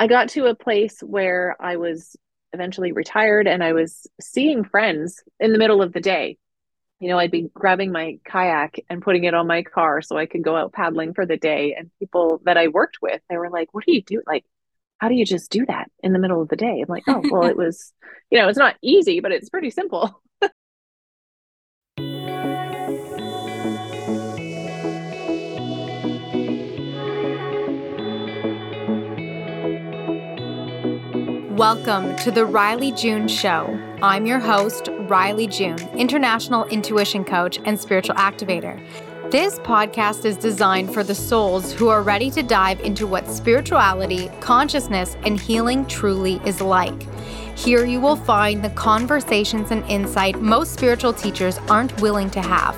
I 0.00 0.06
got 0.06 0.30
to 0.30 0.46
a 0.46 0.54
place 0.54 1.00
where 1.00 1.58
I 1.60 1.76
was 1.76 2.16
eventually 2.54 2.92
retired 2.92 3.46
and 3.46 3.62
I 3.62 3.74
was 3.74 4.06
seeing 4.18 4.64
friends 4.64 5.22
in 5.38 5.52
the 5.52 5.58
middle 5.58 5.82
of 5.82 5.92
the 5.92 6.00
day. 6.00 6.38
You 7.00 7.10
know, 7.10 7.18
I'd 7.18 7.30
be 7.30 7.50
grabbing 7.52 7.92
my 7.92 8.18
kayak 8.24 8.80
and 8.88 9.02
putting 9.02 9.24
it 9.24 9.34
on 9.34 9.46
my 9.46 9.62
car 9.62 10.00
so 10.00 10.16
I 10.16 10.24
could 10.24 10.42
go 10.42 10.56
out 10.56 10.72
paddling 10.72 11.12
for 11.12 11.26
the 11.26 11.36
day. 11.36 11.74
And 11.78 11.90
people 11.98 12.40
that 12.46 12.56
I 12.56 12.68
worked 12.68 12.96
with, 13.02 13.20
they 13.28 13.36
were 13.36 13.50
like, 13.50 13.74
What 13.74 13.84
do 13.84 13.92
you 13.92 14.00
do? 14.00 14.22
Like, 14.26 14.46
how 14.96 15.08
do 15.08 15.14
you 15.14 15.26
just 15.26 15.50
do 15.50 15.66
that 15.66 15.90
in 16.02 16.14
the 16.14 16.18
middle 16.18 16.40
of 16.40 16.48
the 16.48 16.56
day? 16.56 16.80
I'm 16.80 16.88
like, 16.88 17.04
Oh, 17.06 17.22
well, 17.30 17.44
it 17.44 17.56
was, 17.58 17.92
you 18.30 18.38
know, 18.38 18.48
it's 18.48 18.58
not 18.58 18.76
easy, 18.82 19.20
but 19.20 19.32
it's 19.32 19.50
pretty 19.50 19.70
simple. 19.70 20.22
Welcome 31.60 32.16
to 32.16 32.30
the 32.30 32.46
Rylee 32.46 32.98
June 32.98 33.28
Show. 33.28 33.78
I'm 34.00 34.24
your 34.24 34.38
host, 34.38 34.84
Rylee 34.84 35.52
June, 35.52 35.78
international 35.90 36.64
intuition 36.64 37.22
coach 37.22 37.60
and 37.66 37.78
spiritual 37.78 38.14
activator. 38.14 38.80
This 39.30 39.58
podcast 39.58 40.24
is 40.24 40.38
designed 40.38 40.94
for 40.94 41.04
the 41.04 41.14
souls 41.14 41.70
who 41.74 41.90
are 41.90 42.02
ready 42.02 42.30
to 42.30 42.42
dive 42.42 42.80
into 42.80 43.06
what 43.06 43.28
spirituality, 43.28 44.30
consciousness, 44.40 45.18
and 45.22 45.38
healing 45.38 45.84
truly 45.84 46.40
is 46.46 46.62
like. 46.62 47.06
Here 47.58 47.84
you 47.84 48.00
will 48.00 48.16
find 48.16 48.64
the 48.64 48.70
conversations 48.70 49.70
and 49.70 49.84
insight 49.84 50.40
most 50.40 50.72
spiritual 50.72 51.12
teachers 51.12 51.58
aren't 51.68 52.00
willing 52.00 52.30
to 52.30 52.40
have. 52.40 52.74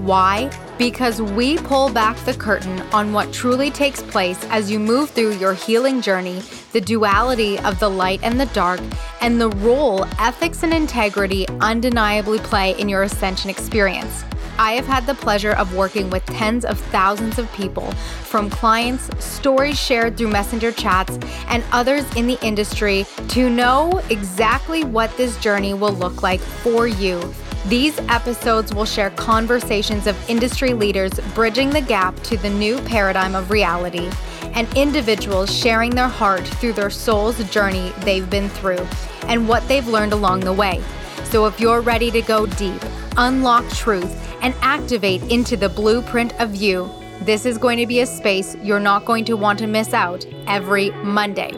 Why? 0.00 0.50
Because 0.76 1.22
we 1.22 1.56
pull 1.58 1.88
back 1.88 2.16
the 2.24 2.34
curtain 2.34 2.80
on 2.92 3.12
what 3.12 3.32
truly 3.32 3.70
takes 3.70 4.02
place 4.02 4.44
as 4.50 4.72
you 4.72 4.80
move 4.80 5.10
through 5.10 5.34
your 5.34 5.54
healing 5.54 6.00
journey, 6.00 6.42
the 6.72 6.80
duality 6.80 7.60
of 7.60 7.78
the 7.78 7.88
light 7.88 8.18
and 8.24 8.40
the 8.40 8.46
dark, 8.46 8.80
and 9.20 9.40
the 9.40 9.50
role 9.50 10.04
ethics 10.18 10.64
and 10.64 10.74
integrity 10.74 11.46
undeniably 11.60 12.40
play 12.40 12.76
in 12.78 12.88
your 12.88 13.04
ascension 13.04 13.50
experience. 13.50 14.24
I 14.58 14.72
have 14.72 14.86
had 14.86 15.06
the 15.06 15.14
pleasure 15.14 15.52
of 15.52 15.74
working 15.74 16.10
with 16.10 16.24
tens 16.26 16.64
of 16.64 16.78
thousands 16.78 17.38
of 17.38 17.52
people, 17.52 17.90
from 18.24 18.50
clients, 18.50 19.08
stories 19.24 19.78
shared 19.78 20.16
through 20.16 20.28
messenger 20.28 20.72
chats, 20.72 21.18
and 21.48 21.62
others 21.70 22.04
in 22.16 22.26
the 22.26 22.38
industry 22.44 23.06
to 23.28 23.48
know 23.48 24.02
exactly 24.10 24.82
what 24.82 25.16
this 25.16 25.36
journey 25.38 25.74
will 25.74 25.92
look 25.92 26.22
like 26.22 26.40
for 26.40 26.86
you. 26.86 27.20
These 27.66 27.98
episodes 28.10 28.74
will 28.74 28.84
share 28.84 29.08
conversations 29.10 30.06
of 30.06 30.28
industry 30.28 30.74
leaders 30.74 31.12
bridging 31.34 31.70
the 31.70 31.80
gap 31.80 32.14
to 32.24 32.36
the 32.36 32.50
new 32.50 32.78
paradigm 32.82 33.34
of 33.34 33.50
reality 33.50 34.10
and 34.52 34.68
individuals 34.76 35.54
sharing 35.56 35.90
their 35.90 36.08
heart 36.08 36.46
through 36.46 36.74
their 36.74 36.90
soul's 36.90 37.42
journey 37.50 37.90
they've 38.00 38.28
been 38.28 38.50
through 38.50 38.86
and 39.28 39.48
what 39.48 39.66
they've 39.66 39.88
learned 39.88 40.12
along 40.12 40.40
the 40.40 40.52
way. 40.52 40.82
So 41.24 41.46
if 41.46 41.58
you're 41.58 41.80
ready 41.80 42.10
to 42.10 42.20
go 42.20 42.44
deep, 42.44 42.82
unlock 43.16 43.66
truth, 43.70 44.20
and 44.42 44.54
activate 44.60 45.22
into 45.32 45.56
the 45.56 45.70
blueprint 45.70 46.38
of 46.40 46.54
you. 46.54 46.90
This 47.22 47.46
is 47.46 47.56
going 47.56 47.78
to 47.78 47.86
be 47.86 48.00
a 48.00 48.06
space 48.06 48.56
you're 48.62 48.78
not 48.78 49.06
going 49.06 49.24
to 49.24 49.36
want 49.38 49.58
to 49.60 49.66
miss 49.66 49.94
out 49.94 50.26
every 50.46 50.90
Monday. 51.02 51.52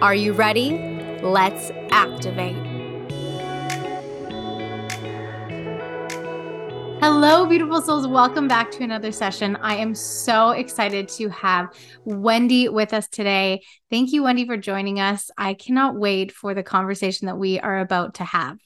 Are 0.00 0.14
you 0.14 0.32
ready? 0.32 1.20
Let's 1.22 1.70
activate. 1.92 2.71
Hello, 7.02 7.46
beautiful 7.46 7.82
souls. 7.82 8.06
Welcome 8.06 8.46
back 8.46 8.70
to 8.70 8.84
another 8.84 9.10
session. 9.10 9.56
I 9.56 9.74
am 9.74 9.92
so 9.92 10.50
excited 10.50 11.08
to 11.08 11.30
have 11.30 11.74
Wendy 12.04 12.68
with 12.68 12.94
us 12.94 13.08
today. 13.08 13.62
Thank 13.90 14.12
you, 14.12 14.22
Wendy, 14.22 14.46
for 14.46 14.56
joining 14.56 15.00
us. 15.00 15.28
I 15.36 15.54
cannot 15.54 15.96
wait 15.96 16.30
for 16.30 16.54
the 16.54 16.62
conversation 16.62 17.26
that 17.26 17.36
we 17.36 17.58
are 17.58 17.80
about 17.80 18.14
to 18.14 18.24
have. 18.24 18.56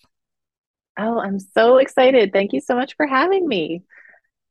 Oh, 0.99 1.19
I'm 1.19 1.39
so 1.41 1.79
excited. 1.79 2.31
Thank 2.35 2.53
you 2.53 2.61
so 2.61 2.75
much 2.75 2.95
for 2.97 3.07
having 3.07 3.49
me. 3.49 3.85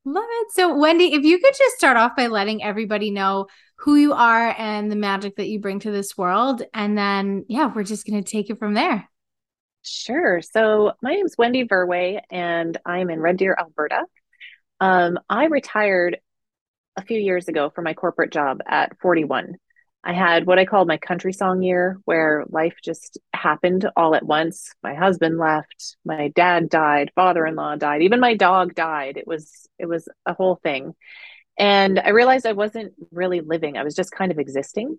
Love 0.03 0.25
it. 0.27 0.51
So, 0.53 0.75
Wendy, 0.75 1.13
if 1.13 1.23
you 1.23 1.37
could 1.37 1.53
just 1.55 1.77
start 1.77 1.95
off 1.95 2.15
by 2.15 2.25
letting 2.25 2.63
everybody 2.63 3.11
know 3.11 3.45
who 3.75 3.97
you 3.97 4.13
are 4.13 4.55
and 4.57 4.91
the 4.91 4.95
magic 4.95 5.35
that 5.35 5.47
you 5.47 5.59
bring 5.59 5.77
to 5.81 5.91
this 5.91 6.17
world. 6.17 6.63
And 6.73 6.97
then, 6.97 7.45
yeah, 7.47 7.71
we're 7.71 7.83
just 7.83 8.07
going 8.07 8.23
to 8.23 8.27
take 8.27 8.49
it 8.49 8.57
from 8.57 8.73
there. 8.73 9.07
Sure. 9.87 10.41
So, 10.41 10.93
my 11.01 11.11
name 11.13 11.25
is 11.25 11.35
Wendy 11.37 11.67
Verway, 11.67 12.19
and 12.31 12.75
I'm 12.85 13.09
in 13.11 13.19
Red 13.19 13.37
Deer, 13.37 13.55
Alberta. 13.57 14.05
Um, 14.79 15.19
I 15.29 15.45
retired 15.45 16.19
a 16.97 17.03
few 17.03 17.19
years 17.19 17.47
ago 17.47 17.69
from 17.69 17.85
my 17.85 17.93
corporate 17.93 18.31
job 18.31 18.61
at 18.67 18.99
41. 19.01 19.55
I 20.03 20.13
had 20.13 20.47
what 20.47 20.59
I 20.59 20.65
called 20.65 20.87
my 20.87 20.97
country 20.97 21.33
song 21.33 21.63
year, 21.63 21.99
where 22.05 22.45
life 22.49 22.75
just 22.83 23.19
happened 23.33 23.89
all 23.95 24.15
at 24.15 24.25
once. 24.25 24.73
My 24.83 24.95
husband 24.95 25.37
left, 25.39 25.97
my 26.05 26.29
dad 26.29 26.69
died, 26.69 27.11
father-in-law 27.15 27.77
died, 27.77 28.03
even 28.03 28.19
my 28.19 28.35
dog 28.35 28.75
died. 28.75 29.17
It 29.17 29.27
was 29.27 29.69
it 29.79 29.87
was 29.87 30.09
a 30.25 30.33
whole 30.33 30.55
thing, 30.63 30.95
and 31.57 31.99
I 31.99 32.09
realized 32.09 32.45
I 32.47 32.53
wasn't 32.53 32.93
really 33.11 33.41
living. 33.41 33.77
I 33.77 33.83
was 33.83 33.95
just 33.95 34.11
kind 34.11 34.31
of 34.31 34.39
existing. 34.39 34.97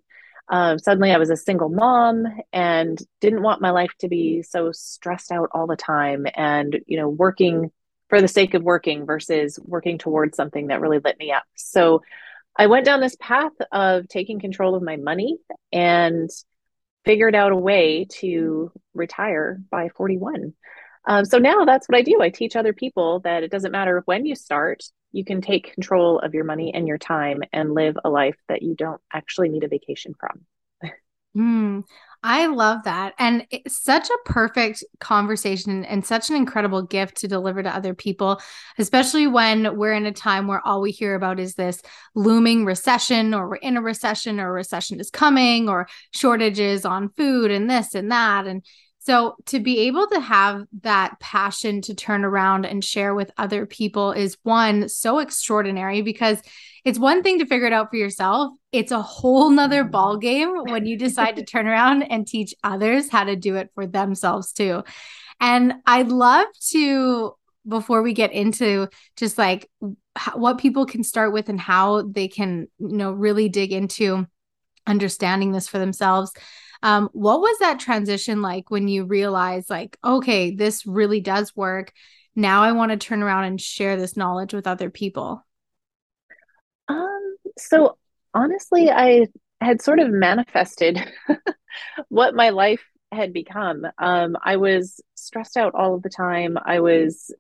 Um, 0.49 0.79
suddenly, 0.79 1.13
I 1.13 1.19
was 1.19 1.31
a 1.31 1.37
single 1.37 1.69
mom 1.69 2.27
and 2.53 2.99
didn't 3.21 3.43
want 3.43 3.61
my 3.61 3.71
life 3.71 3.91
to 4.01 4.09
be 4.09 4.43
so 4.43 4.73
stressed 4.73 5.33
out 5.33 5.49
all 5.53 5.67
the 5.67 5.77
time, 5.77 6.27
and 6.35 6.79
you 6.87 6.99
know, 6.99 7.09
working 7.09 7.71
for 8.09 8.21
the 8.21 8.29
sake 8.29 8.55
of 8.55 8.63
working 8.63 9.05
versus 9.05 9.59
working 9.65 9.99
towards 9.99 10.37
something 10.37 10.69
that 10.69 10.81
really 10.81 11.01
lit 11.01 11.19
me 11.19 11.33
up. 11.33 11.43
So 11.57 12.03
I 12.57 12.69
went 12.69 12.85
down 12.85 13.01
this 13.01 13.17
path 13.21 13.53
of 13.73 14.09
taking 14.09 14.41
control 14.41 14.75
of 14.75 14.83
my 14.83 14.97
money 14.97 15.39
and 15.73 16.31
figured 17.05 17.35
out 17.35 17.53
a 17.53 17.57
way 17.57 18.07
to 18.21 18.73
retire 18.95 19.61
by 19.71 19.89
41. 19.91 20.55
Um, 21.07 21.25
so 21.25 21.39
now 21.39 21.65
that's 21.65 21.89
what 21.89 21.97
I 21.97 22.03
do. 22.03 22.21
I 22.21 22.31
teach 22.31 22.57
other 22.57 22.73
people 22.73 23.21
that 23.21 23.43
it 23.43 23.51
doesn't 23.51 23.73
matter 23.73 24.03
when 24.07 24.27
you 24.27 24.35
start, 24.35 24.83
you 25.13 25.25
can 25.25 25.41
take 25.41 25.73
control 25.73 26.19
of 26.19 26.35
your 26.35 26.45
money 26.45 26.75
and 26.75 26.87
your 26.87 26.99
time 26.99 27.43
and 27.53 27.75
live 27.75 27.97
a 28.05 28.11
life 28.11 28.37
that 28.49 28.63
you 28.63 28.75
don't 28.75 29.01
actually 29.13 29.49
need 29.49 29.65
a 29.65 29.69
vacation 29.69 30.15
from. 30.19 30.45
Mm, 31.37 31.85
I 32.23 32.47
love 32.47 32.85
that. 32.85 33.13
And 33.19 33.47
such 33.69 34.09
a 34.09 34.19
perfect 34.25 34.83
conversation 35.01 35.85
and 35.85 36.05
such 36.05 36.31
an 36.31 36.37
incredible 36.37 36.81
gift 36.83 37.19
to 37.19 37.29
deliver 37.29 37.63
to 37.63 37.75
other 37.75 37.95
people, 37.95 38.41
especially 38.79 39.27
when 39.27 39.77
we're 39.77 39.93
in 39.93 40.07
a 40.07 40.13
time 40.13 40.47
where 40.47 40.67
all 40.67 40.81
we 40.81 40.93
hear 40.93 41.15
about 41.15 41.39
is 41.39 41.55
this 41.55 41.83
looming 42.15 42.65
recession, 42.65 43.35
or 43.35 43.51
we're 43.51 43.57
in 43.57 43.77
a 43.77 43.83
recession, 43.83 44.41
or 44.41 44.49
a 44.49 44.53
recession 44.53 44.99
is 44.99 45.11
coming, 45.11 45.69
or 45.69 45.89
shortages 46.13 46.87
on 46.87 47.11
food 47.11 47.51
and 47.51 47.69
this 47.69 47.95
and 47.95 48.11
that. 48.11 48.47
And 48.47 48.65
so 49.07 49.37
to 49.47 49.61
be 49.61 49.83
able 49.87 50.09
to 50.09 50.19
have 50.19 50.65
that 50.81 51.21
passion 51.21 51.81
to 51.83 51.95
turn 51.95 52.25
around 52.25 52.65
and 52.65 52.85
share 52.85 53.15
with 53.15 53.31
other 53.39 53.65
people 53.65 54.11
is 54.11 54.37
one 54.43 54.89
so 54.89 55.21
extraordinary 55.21 56.03
because 56.03 56.43
it's 56.85 56.99
one 56.99 57.23
thing 57.23 57.39
to 57.39 57.47
figure 57.47 57.69
it 57.69 57.73
out 57.73 57.91
for 57.91 57.99
yourself. 57.99 58.53
It's 58.73 58.91
a 58.91 59.01
whole 59.01 59.51
nother 59.51 59.83
mm-hmm. 59.83 59.93
ball 59.93 60.17
game 60.17 60.57
when 60.65 60.87
you 60.87 60.99
decide 60.99 61.37
to 61.37 61.45
turn 61.45 61.69
around 61.69 62.03
and 62.03 62.27
teach 62.27 62.53
others 62.65 63.09
how 63.09 63.23
to 63.23 63.37
do 63.37 63.55
it 63.55 63.71
for 63.77 63.87
themselves 63.87 64.53
too. 64.53 64.83
And 65.39 65.75
I'd 65.87 66.09
love 66.09 66.49
to 66.71 67.37
before 67.69 68.03
we 68.03 68.13
get 68.13 68.33
into 68.33 68.89
just 69.17 69.39
like 69.39 69.71
what 70.35 70.59
people 70.59 70.85
can 70.85 71.05
start 71.05 71.33
with 71.33 71.49
and 71.49 71.61
how 71.61 72.03
they 72.03 72.27
can 72.27 72.67
you 72.79 72.97
know 72.97 73.13
really 73.13 73.49
dig 73.49 73.73
into 73.73 74.27
understanding 74.85 75.53
this 75.53 75.69
for 75.69 75.79
themselves 75.79 76.33
um, 76.83 77.09
what 77.13 77.41
was 77.41 77.59
that 77.59 77.81
transition 77.81 78.43
like 78.43 78.71
when 78.71 78.89
you 78.89 79.05
realized, 79.05 79.71
like, 79.71 79.99
okay, 80.05 80.55
this 80.55 80.87
really 80.87 81.21
does 81.21 81.55
work? 81.57 81.93
Now 82.35 82.63
I 82.63 82.73
want 82.73 82.91
to 82.93 82.97
turn 82.97 83.23
around 83.23 83.45
and 83.45 83.61
share 83.61 83.97
this 83.97 84.17
knowledge 84.17 84.53
with 84.53 84.67
other 84.67 84.91
people? 84.91 85.45
Um, 86.89 87.37
so 87.59 87.97
honestly, 88.35 88.91
I 88.91 89.27
had 89.61 89.81
sort 89.81 89.99
of 89.99 90.11
manifested 90.11 91.01
what 92.09 92.35
my 92.35 92.51
life 92.51 92.85
had 93.11 93.33
become. 93.33 93.87
Um, 93.99 94.37
I 94.43 94.57
was 94.57 95.01
stressed 95.15 95.57
out 95.57 95.75
all 95.75 95.95
of 95.95 96.03
the 96.03 96.11
time. 96.11 96.59
I 96.63 96.81
was 96.81 97.35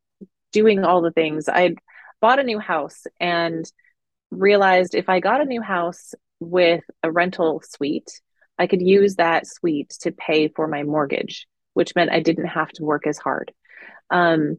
doing 0.52 0.84
all 0.84 1.02
the 1.02 1.10
things. 1.10 1.48
I 1.48 1.74
bought 2.20 2.38
a 2.38 2.44
new 2.44 2.58
house 2.58 3.04
and 3.20 3.70
realized 4.30 4.94
if 4.94 5.08
I 5.08 5.20
got 5.20 5.40
a 5.40 5.44
new 5.44 5.60
house 5.60 6.14
with 6.40 6.82
a 7.02 7.10
rental 7.10 7.62
suite, 7.64 8.20
I 8.58 8.66
could 8.66 8.82
use 8.82 9.16
that 9.16 9.46
suite 9.46 9.90
to 10.00 10.12
pay 10.12 10.48
for 10.48 10.66
my 10.66 10.82
mortgage, 10.82 11.46
which 11.74 11.94
meant 11.94 12.10
I 12.10 12.20
didn't 12.20 12.46
have 12.46 12.70
to 12.72 12.84
work 12.84 13.06
as 13.06 13.18
hard. 13.18 13.52
Um, 14.10 14.58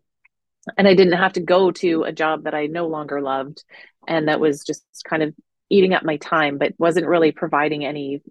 and 0.78 0.88
I 0.88 0.96
didn't 0.96 1.18
have 1.18 1.34
to 1.34 1.40
go 1.40 1.72
to 1.72 2.04
a 2.04 2.12
job 2.12 2.44
that 2.44 2.54
I 2.54 2.66
no 2.66 2.88
longer 2.88 3.22
loved 3.22 3.64
and 4.08 4.28
that 4.28 4.40
was 4.40 4.64
just 4.64 4.86
kind 5.08 5.24
of 5.24 5.34
eating 5.70 5.94
up 5.94 6.04
my 6.04 6.18
time, 6.18 6.58
but 6.58 6.74
wasn't 6.78 7.08
really 7.08 7.32
providing 7.32 7.86
any 7.86 8.22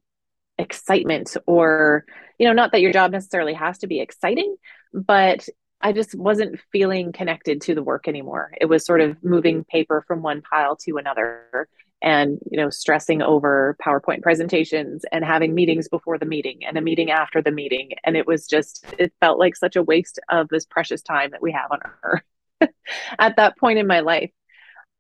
excitement 0.59 1.37
or, 1.47 2.05
you 2.39 2.47
know, 2.47 2.53
not 2.53 2.73
that 2.73 2.81
your 2.81 2.93
job 2.93 3.13
necessarily 3.13 3.55
has 3.55 3.79
to 3.79 3.87
be 3.87 4.01
exciting, 4.01 4.57
but 4.93 5.47
I 5.81 5.93
just 5.93 6.15
wasn't 6.15 6.59
feeling 6.73 7.13
connected 7.13 7.61
to 7.63 7.75
the 7.75 7.83
work 7.83 8.09
anymore. 8.09 8.53
It 8.59 8.67
was 8.67 8.85
sort 8.87 9.03
of 9.03 9.23
moving 9.23 9.65
paper 9.65 10.05
from 10.07 10.23
one 10.23 10.43
pile 10.43 10.77
to 10.77 10.97
another 10.97 11.69
and 12.03 12.39
you 12.51 12.59
know 12.59 12.71
stressing 12.71 13.23
over 13.23 13.77
powerpoint 13.85 14.23
presentations 14.23 15.05
and 15.11 15.25
having 15.25 15.55
meetings 15.55 15.89
before 15.89 16.19
the 16.19 16.27
meeting 16.27 16.65
and 16.65 16.77
a 16.77 16.81
meeting 16.81 17.11
after 17.11 17.43
the 17.43 17.51
meeting. 17.51 17.93
And 18.05 18.17
it 18.17 18.27
was 18.27 18.47
just 18.47 18.85
it 18.99 19.13
felt 19.21 19.39
like 19.39 19.57
such 19.57 19.77
a 19.77 19.83
waste 19.83 20.19
of 20.29 20.49
this 20.49 20.67
precious 20.67 21.03
time 21.03 21.31
that 21.31 21.43
we 21.43 21.53
have 21.53 21.71
on 21.71 21.81
earth 22.03 22.71
at 23.19 23.37
that 23.37 23.57
point 23.59 23.79
in 23.79 23.87
my 23.87 24.01
life. 24.01 24.31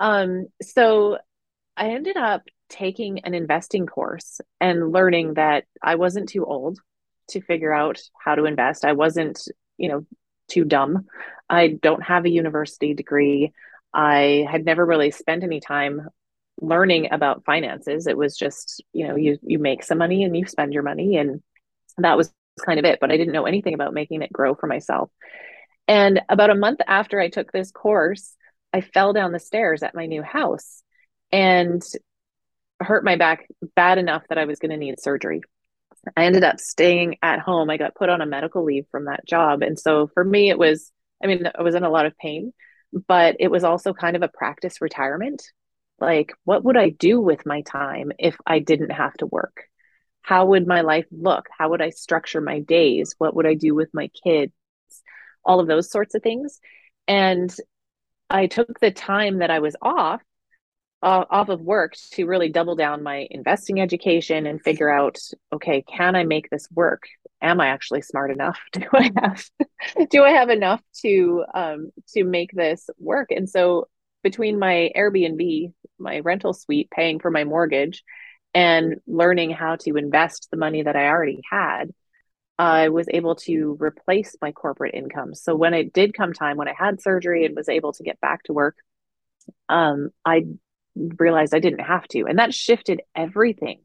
Um 0.00 0.46
so 0.62 1.18
i 1.78 1.90
ended 1.90 2.16
up 2.16 2.42
taking 2.70 3.20
an 3.20 3.34
investing 3.34 3.86
course 3.86 4.40
and 4.60 4.92
learning 4.92 5.34
that 5.34 5.64
i 5.82 5.94
wasn't 5.94 6.28
too 6.28 6.44
old 6.44 6.80
to 7.28 7.40
figure 7.40 7.72
out 7.72 8.00
how 8.18 8.34
to 8.34 8.44
invest. 8.44 8.84
I 8.84 8.92
wasn't 8.92 9.42
you 9.78 9.88
know 9.88 10.06
too 10.48 10.64
dumb. 10.64 11.06
I 11.48 11.68
don't 11.68 12.02
have 12.02 12.24
a 12.24 12.30
university 12.30 12.94
degree. 12.94 13.52
I 13.92 14.46
had 14.50 14.64
never 14.64 14.84
really 14.84 15.10
spent 15.10 15.42
any 15.42 15.60
time 15.60 16.08
learning 16.60 17.08
about 17.12 17.44
finances. 17.44 18.06
It 18.06 18.16
was 18.16 18.36
just, 18.36 18.82
you 18.92 19.06
know, 19.06 19.16
you 19.16 19.38
you 19.42 19.58
make 19.58 19.82
some 19.82 19.98
money 19.98 20.24
and 20.24 20.36
you 20.36 20.46
spend 20.46 20.72
your 20.72 20.82
money 20.82 21.16
and 21.16 21.42
that 21.98 22.16
was 22.16 22.32
kind 22.64 22.78
of 22.78 22.84
it, 22.84 22.98
but 23.00 23.10
I 23.10 23.16
didn't 23.16 23.32
know 23.32 23.46
anything 23.46 23.74
about 23.74 23.94
making 23.94 24.22
it 24.22 24.32
grow 24.32 24.54
for 24.54 24.66
myself. 24.66 25.10
And 25.88 26.22
about 26.28 26.50
a 26.50 26.54
month 26.54 26.80
after 26.86 27.20
I 27.20 27.28
took 27.28 27.52
this 27.52 27.70
course, 27.70 28.34
I 28.72 28.80
fell 28.80 29.12
down 29.12 29.32
the 29.32 29.38
stairs 29.38 29.82
at 29.82 29.94
my 29.94 30.06
new 30.06 30.22
house 30.22 30.82
and 31.30 31.82
hurt 32.80 33.04
my 33.04 33.16
back 33.16 33.46
bad 33.74 33.98
enough 33.98 34.22
that 34.28 34.38
I 34.38 34.44
was 34.44 34.58
going 34.58 34.70
to 34.70 34.76
need 34.76 35.00
surgery. 35.00 35.42
I 36.16 36.24
ended 36.24 36.44
up 36.44 36.58
staying 36.60 37.16
at 37.22 37.40
home. 37.40 37.70
I 37.70 37.76
got 37.76 37.94
put 37.94 38.08
on 38.08 38.20
a 38.20 38.26
medical 38.26 38.64
leave 38.64 38.86
from 38.90 39.06
that 39.06 39.26
job. 39.26 39.62
And 39.62 39.78
so 39.78 40.08
for 40.08 40.24
me, 40.24 40.50
it 40.50 40.58
was, 40.58 40.92
I 41.22 41.26
mean, 41.26 41.48
I 41.52 41.62
was 41.62 41.74
in 41.74 41.84
a 41.84 41.90
lot 41.90 42.06
of 42.06 42.16
pain, 42.16 42.52
but 43.08 43.36
it 43.40 43.50
was 43.50 43.64
also 43.64 43.92
kind 43.92 44.16
of 44.16 44.22
a 44.22 44.28
practice 44.28 44.80
retirement 44.80 45.42
like, 46.00 46.32
what 46.44 46.64
would 46.64 46.76
I 46.76 46.90
do 46.90 47.20
with 47.20 47.46
my 47.46 47.62
time 47.62 48.12
if 48.18 48.36
I 48.46 48.58
didn't 48.58 48.90
have 48.90 49.14
to 49.14 49.26
work? 49.26 49.64
How 50.22 50.46
would 50.46 50.66
my 50.66 50.80
life 50.80 51.06
look? 51.10 51.46
How 51.56 51.70
would 51.70 51.82
I 51.82 51.90
structure 51.90 52.40
my 52.40 52.60
days? 52.60 53.14
What 53.18 53.34
would 53.36 53.46
I 53.46 53.54
do 53.54 53.74
with 53.74 53.90
my 53.94 54.08
kids? 54.08 54.52
All 55.44 55.60
of 55.60 55.68
those 55.68 55.90
sorts 55.90 56.14
of 56.14 56.22
things. 56.22 56.60
And 57.06 57.54
I 58.28 58.46
took 58.46 58.80
the 58.80 58.90
time 58.90 59.38
that 59.38 59.50
I 59.50 59.60
was 59.60 59.76
off 59.80 60.20
uh, 61.02 61.24
off 61.30 61.48
of 61.48 61.60
work 61.60 61.94
to 62.12 62.26
really 62.26 62.48
double 62.48 62.74
down 62.74 63.02
my 63.02 63.28
investing 63.30 63.80
education 63.80 64.46
and 64.46 64.62
figure 64.62 64.90
out 64.90 65.18
okay 65.52 65.82
can 65.82 66.16
i 66.16 66.24
make 66.24 66.48
this 66.50 66.66
work 66.72 67.04
am 67.42 67.60
i 67.60 67.68
actually 67.68 68.00
smart 68.02 68.30
enough 68.30 68.58
do 68.72 68.82
i 68.92 69.10
have 69.22 69.48
do 70.10 70.24
i 70.24 70.30
have 70.30 70.48
enough 70.48 70.80
to 71.02 71.44
um 71.54 71.90
to 72.08 72.24
make 72.24 72.50
this 72.52 72.88
work 72.98 73.30
and 73.30 73.48
so 73.48 73.86
between 74.28 74.58
my 74.58 74.90
airbnb 74.96 75.72
my 75.98 76.20
rental 76.20 76.52
suite 76.52 76.90
paying 76.90 77.18
for 77.18 77.30
my 77.30 77.44
mortgage 77.44 78.02
and 78.54 78.96
learning 79.06 79.50
how 79.50 79.76
to 79.76 79.96
invest 79.96 80.48
the 80.50 80.56
money 80.56 80.82
that 80.82 80.96
I 80.96 81.08
already 81.08 81.42
had, 81.50 81.92
I 82.58 82.88
was 82.88 83.06
able 83.10 83.36
to 83.36 83.76
replace 83.80 84.34
my 84.40 84.52
corporate 84.52 84.94
income. 84.94 85.34
So 85.34 85.54
when 85.54 85.74
it 85.74 85.92
did 85.92 86.16
come 86.16 86.32
time, 86.32 86.56
when 86.56 86.68
I 86.68 86.74
had 86.76 87.02
surgery 87.02 87.44
and 87.44 87.54
was 87.54 87.68
able 87.68 87.92
to 87.94 88.02
get 88.02 88.20
back 88.20 88.42
to 88.44 88.52
work, 88.52 88.76
um, 89.68 90.10
I 90.24 90.46
realized 90.94 91.54
I 91.54 91.60
didn't 91.60 91.80
have 91.80 92.08
to. 92.08 92.24
And 92.26 92.38
that 92.38 92.54
shifted 92.54 93.02
everything 93.14 93.80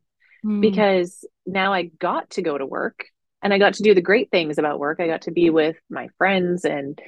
mm. 0.46 0.62
because 0.62 1.26
now 1.46 1.74
I 1.74 1.84
got 1.84 2.32
to 2.32 2.42
go 2.42 2.58
to 2.58 2.66
work 2.66 3.06
and 3.44 3.54
I 3.54 3.58
got 3.58 3.74
to 3.76 3.84
do 3.84 3.94
the 3.94 4.02
great 4.02 4.32
things 4.32 4.58
about 4.58 4.80
work. 4.80 5.00
I 5.02 5.08
got 5.08 5.24
to 5.24 5.32
be 5.32 5.50
with 5.50 5.76
my 5.90 6.08
friends 6.18 6.64
and, 6.64 7.00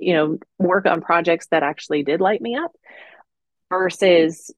you 0.00 0.14
know, 0.14 0.38
work 0.58 0.86
on 0.86 1.00
projects 1.00 1.46
that 1.50 1.62
actually 1.62 2.02
did 2.02 2.20
light 2.20 2.40
me 2.40 2.56
up 2.56 2.72
versus 3.70 4.52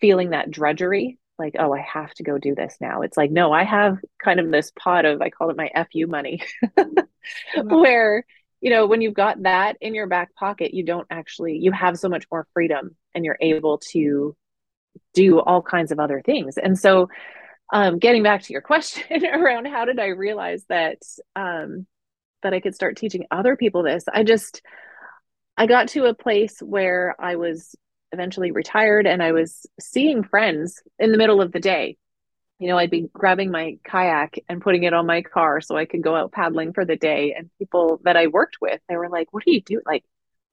feeling 0.00 0.30
that 0.30 0.50
drudgery 0.50 1.18
like 1.38 1.56
oh 1.58 1.72
i 1.72 1.80
have 1.80 2.12
to 2.12 2.22
go 2.22 2.36
do 2.36 2.54
this 2.54 2.76
now. 2.80 3.00
It's 3.00 3.16
like 3.16 3.30
no 3.30 3.50
i 3.50 3.64
have 3.64 3.96
kind 4.22 4.38
of 4.38 4.50
this 4.50 4.70
pot 4.78 5.06
of 5.06 5.22
i 5.22 5.30
call 5.30 5.48
it 5.48 5.56
my 5.56 5.70
fu 5.90 6.06
money 6.06 6.42
where 7.64 8.26
you 8.60 8.68
know 8.68 8.86
when 8.86 9.00
you've 9.00 9.14
got 9.14 9.42
that 9.44 9.78
in 9.80 9.94
your 9.94 10.06
back 10.06 10.34
pocket 10.34 10.74
you 10.74 10.84
don't 10.84 11.06
actually 11.10 11.56
you 11.56 11.72
have 11.72 11.98
so 11.98 12.10
much 12.10 12.26
more 12.30 12.46
freedom 12.52 12.94
and 13.14 13.24
you're 13.24 13.38
able 13.40 13.78
to 13.78 14.36
do 15.14 15.40
all 15.40 15.62
kinds 15.62 15.92
of 15.92 15.98
other 15.98 16.22
things. 16.24 16.56
And 16.56 16.78
so 16.78 17.08
um, 17.72 17.98
getting 17.98 18.22
back 18.22 18.42
to 18.42 18.52
your 18.52 18.62
question 18.72 19.24
around 19.24 19.66
how 19.66 19.84
did 19.84 19.98
i 19.98 20.08
realize 20.08 20.64
that 20.68 20.98
um, 21.36 21.86
that 22.42 22.54
i 22.54 22.60
could 22.60 22.74
start 22.74 22.96
teaching 22.96 23.26
other 23.30 23.56
people 23.56 23.82
this 23.82 24.04
i 24.12 24.22
just 24.22 24.62
i 25.56 25.66
got 25.66 25.88
to 25.88 26.04
a 26.04 26.14
place 26.14 26.60
where 26.60 27.14
i 27.18 27.36
was 27.36 27.74
eventually 28.12 28.50
retired 28.50 29.06
and 29.06 29.22
I 29.22 29.32
was 29.32 29.66
seeing 29.80 30.22
friends 30.22 30.82
in 30.98 31.12
the 31.12 31.18
middle 31.18 31.40
of 31.40 31.52
the 31.52 31.60
day. 31.60 31.96
You 32.58 32.68
know, 32.68 32.76
I'd 32.76 32.90
be 32.90 33.08
grabbing 33.12 33.50
my 33.50 33.78
kayak 33.84 34.38
and 34.48 34.60
putting 34.60 34.82
it 34.84 34.92
on 34.92 35.06
my 35.06 35.22
car 35.22 35.60
so 35.60 35.76
I 35.76 35.86
could 35.86 36.02
go 36.02 36.14
out 36.14 36.32
paddling 36.32 36.72
for 36.72 36.84
the 36.84 36.96
day. 36.96 37.34
And 37.36 37.50
people 37.58 38.00
that 38.04 38.16
I 38.16 38.26
worked 38.26 38.58
with, 38.60 38.80
they 38.88 38.96
were 38.96 39.08
like, 39.08 39.32
What 39.32 39.44
do 39.44 39.52
you 39.52 39.62
do? 39.62 39.80
Like, 39.86 40.04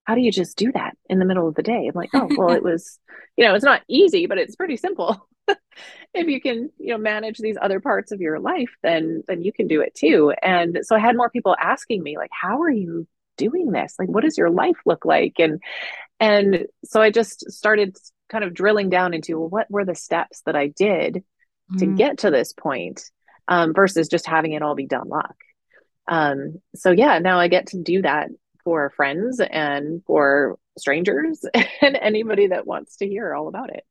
how 0.05 0.15
do 0.15 0.21
you 0.21 0.31
just 0.31 0.57
do 0.57 0.71
that 0.71 0.97
in 1.09 1.19
the 1.19 1.25
middle 1.25 1.49
of 1.49 1.55
the 1.55 1.63
day? 1.63 1.87
I'm 1.87 1.95
like, 1.95 2.11
Oh, 2.13 2.29
well, 2.37 2.51
it 2.51 2.63
was, 2.63 2.97
you 3.35 3.45
know, 3.45 3.55
it's 3.55 3.65
not 3.65 3.81
easy, 3.89 4.25
but 4.25 4.37
it's 4.37 4.55
pretty 4.55 4.77
simple. 4.77 5.27
if 6.13 6.27
you 6.27 6.41
can, 6.41 6.69
you 6.77 6.89
know, 6.89 6.97
manage 6.97 7.37
these 7.37 7.57
other 7.61 7.79
parts 7.79 8.11
of 8.11 8.21
your 8.21 8.39
life, 8.39 8.69
then 8.83 9.23
then 9.27 9.41
you 9.41 9.51
can 9.53 9.67
do 9.67 9.81
it 9.81 9.95
too. 9.95 10.33
And 10.41 10.79
so 10.83 10.95
I 10.95 10.99
had 10.99 11.17
more 11.17 11.29
people 11.29 11.55
asking 11.59 12.03
me, 12.03 12.17
like, 12.17 12.31
how 12.31 12.61
are 12.61 12.71
you 12.71 13.07
doing 13.37 13.71
this? 13.71 13.95
Like, 13.99 14.09
what 14.09 14.23
does 14.23 14.37
your 14.37 14.49
life 14.49 14.77
look 14.85 15.05
like? 15.05 15.35
And 15.39 15.61
and 16.19 16.65
so 16.83 17.01
I 17.01 17.11
just 17.11 17.51
started 17.51 17.97
kind 18.29 18.43
of 18.43 18.53
drilling 18.53 18.89
down 18.89 19.13
into 19.13 19.39
well, 19.39 19.49
what 19.49 19.71
were 19.71 19.85
the 19.85 19.95
steps 19.95 20.41
that 20.45 20.55
I 20.55 20.67
did 20.67 21.15
mm-hmm. 21.15 21.77
to 21.77 21.85
get 21.95 22.19
to 22.19 22.31
this 22.31 22.53
point 22.53 23.03
um, 23.47 23.73
versus 23.73 24.07
just 24.07 24.25
having 24.25 24.53
it 24.53 24.61
all 24.61 24.75
be 24.75 24.87
done 24.87 25.07
luck. 25.07 25.35
Um, 26.07 26.61
so 26.75 26.91
yeah, 26.91 27.19
now 27.19 27.39
I 27.39 27.47
get 27.47 27.67
to 27.67 27.81
do 27.81 28.01
that 28.01 28.29
for 28.63 28.89
friends 28.95 29.39
and 29.39 30.03
for 30.05 30.57
strangers 30.77 31.45
and 31.81 31.95
anybody 31.95 32.47
that 32.47 32.67
wants 32.67 32.97
to 32.97 33.07
hear 33.07 33.33
all 33.33 33.47
about 33.47 33.69
it. 33.69 33.83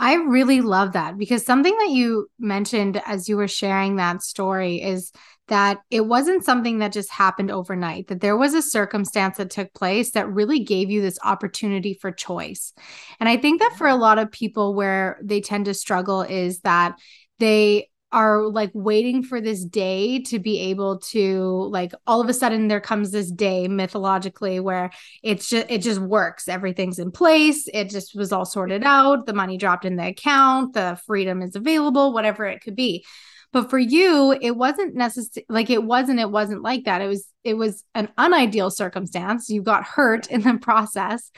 I 0.00 0.14
really 0.14 0.62
love 0.62 0.92
that 0.92 1.18
because 1.18 1.44
something 1.44 1.76
that 1.76 1.90
you 1.90 2.26
mentioned 2.38 3.02
as 3.04 3.28
you 3.28 3.36
were 3.36 3.46
sharing 3.46 3.96
that 3.96 4.22
story 4.22 4.80
is 4.80 5.12
that 5.48 5.80
it 5.90 6.06
wasn't 6.06 6.42
something 6.42 6.78
that 6.78 6.92
just 6.92 7.10
happened 7.10 7.50
overnight, 7.50 8.06
that 8.06 8.22
there 8.22 8.36
was 8.36 8.54
a 8.54 8.62
circumstance 8.62 9.36
that 9.36 9.50
took 9.50 9.74
place 9.74 10.12
that 10.12 10.32
really 10.32 10.60
gave 10.60 10.90
you 10.90 11.02
this 11.02 11.18
opportunity 11.22 11.92
for 11.92 12.10
choice. 12.10 12.72
And 13.20 13.28
I 13.28 13.36
think 13.36 13.60
that 13.60 13.74
for 13.76 13.88
a 13.88 13.94
lot 13.94 14.18
of 14.18 14.32
people, 14.32 14.74
where 14.74 15.18
they 15.22 15.42
tend 15.42 15.66
to 15.66 15.74
struggle 15.74 16.22
is 16.22 16.60
that 16.60 16.96
they 17.38 17.89
are 18.12 18.48
like 18.48 18.70
waiting 18.74 19.22
for 19.22 19.40
this 19.40 19.64
day 19.64 20.20
to 20.20 20.38
be 20.38 20.58
able 20.60 20.98
to 20.98 21.68
like 21.70 21.92
all 22.06 22.20
of 22.20 22.28
a 22.28 22.34
sudden 22.34 22.68
there 22.68 22.80
comes 22.80 23.10
this 23.10 23.30
day 23.30 23.68
mythologically 23.68 24.58
where 24.58 24.90
it's 25.22 25.48
just 25.48 25.66
it 25.70 25.82
just 25.82 26.00
works. 26.00 26.48
Everything's 26.48 26.98
in 26.98 27.12
place. 27.12 27.68
It 27.72 27.90
just 27.90 28.14
was 28.14 28.32
all 28.32 28.44
sorted 28.44 28.82
out. 28.84 29.26
The 29.26 29.32
money 29.32 29.56
dropped 29.56 29.84
in 29.84 29.96
the 29.96 30.08
account. 30.08 30.74
The 30.74 31.00
freedom 31.06 31.42
is 31.42 31.54
available 31.56 32.12
whatever 32.12 32.46
it 32.46 32.62
could 32.62 32.76
be. 32.76 33.04
But 33.52 33.68
for 33.68 33.78
you, 33.78 34.36
it 34.40 34.52
wasn't 34.52 34.94
necessary 34.94 35.46
like 35.48 35.70
it 35.70 35.82
wasn't 35.82 36.20
it 36.20 36.30
wasn't 36.30 36.62
like 36.62 36.84
that. 36.84 37.02
It 37.02 37.08
was 37.08 37.26
it 37.42 37.54
was 37.54 37.84
an 37.94 38.08
unideal 38.18 38.70
circumstance. 38.70 39.48
You 39.48 39.62
got 39.62 39.84
hurt 39.84 40.28
in 40.28 40.42
the 40.42 40.58
process 40.62 41.30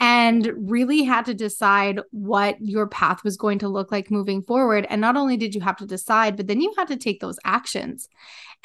and 0.00 0.52
really 0.56 1.02
had 1.02 1.26
to 1.26 1.34
decide 1.34 2.00
what 2.10 2.56
your 2.60 2.86
path 2.86 3.22
was 3.24 3.36
going 3.36 3.58
to 3.60 3.68
look 3.68 3.92
like 3.92 4.10
moving 4.10 4.42
forward. 4.42 4.86
And 4.90 5.00
not 5.00 5.16
only 5.16 5.36
did 5.36 5.54
you 5.54 5.60
have 5.60 5.76
to 5.76 5.86
decide, 5.86 6.36
but 6.36 6.46
then 6.46 6.60
you 6.60 6.74
had 6.76 6.88
to 6.88 6.96
take 6.96 7.20
those 7.20 7.38
actions. 7.44 8.08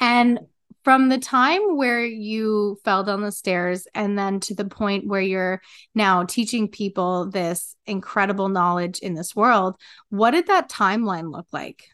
And 0.00 0.40
from 0.82 1.08
the 1.08 1.18
time 1.18 1.76
where 1.76 2.04
you 2.04 2.78
fell 2.84 3.04
down 3.04 3.20
the 3.20 3.32
stairs 3.32 3.86
and 3.94 4.18
then 4.18 4.40
to 4.40 4.54
the 4.54 4.64
point 4.64 5.06
where 5.06 5.20
you're 5.20 5.60
now 5.94 6.24
teaching 6.24 6.68
people 6.68 7.30
this 7.30 7.76
incredible 7.86 8.48
knowledge 8.48 8.98
in 9.00 9.14
this 9.14 9.36
world, 9.36 9.76
what 10.08 10.30
did 10.30 10.46
that 10.46 10.70
timeline 10.70 11.30
look 11.30 11.46
like? 11.52 11.84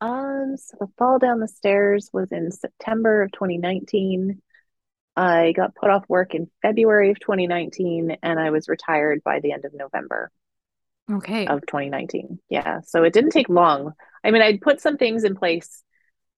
Um, 0.00 0.56
so 0.56 0.76
the 0.80 0.88
fall 0.98 1.18
down 1.18 1.40
the 1.40 1.48
stairs 1.48 2.10
was 2.12 2.32
in 2.32 2.50
September 2.50 3.22
of 3.22 3.32
2019. 3.32 4.40
I 5.20 5.52
got 5.52 5.74
put 5.74 5.90
off 5.90 6.04
work 6.08 6.34
in 6.34 6.50
February 6.62 7.10
of 7.10 7.20
2019 7.20 8.16
and 8.22 8.40
I 8.40 8.50
was 8.50 8.68
retired 8.68 9.20
by 9.22 9.40
the 9.40 9.52
end 9.52 9.66
of 9.66 9.74
November. 9.74 10.30
Okay. 11.12 11.46
Of 11.46 11.60
2019. 11.66 12.38
Yeah. 12.48 12.80
So 12.86 13.02
it 13.02 13.12
didn't 13.12 13.30
take 13.30 13.50
long. 13.50 13.92
I 14.24 14.30
mean, 14.30 14.40
I'd 14.40 14.62
put 14.62 14.80
some 14.80 14.96
things 14.96 15.24
in 15.24 15.36
place 15.36 15.82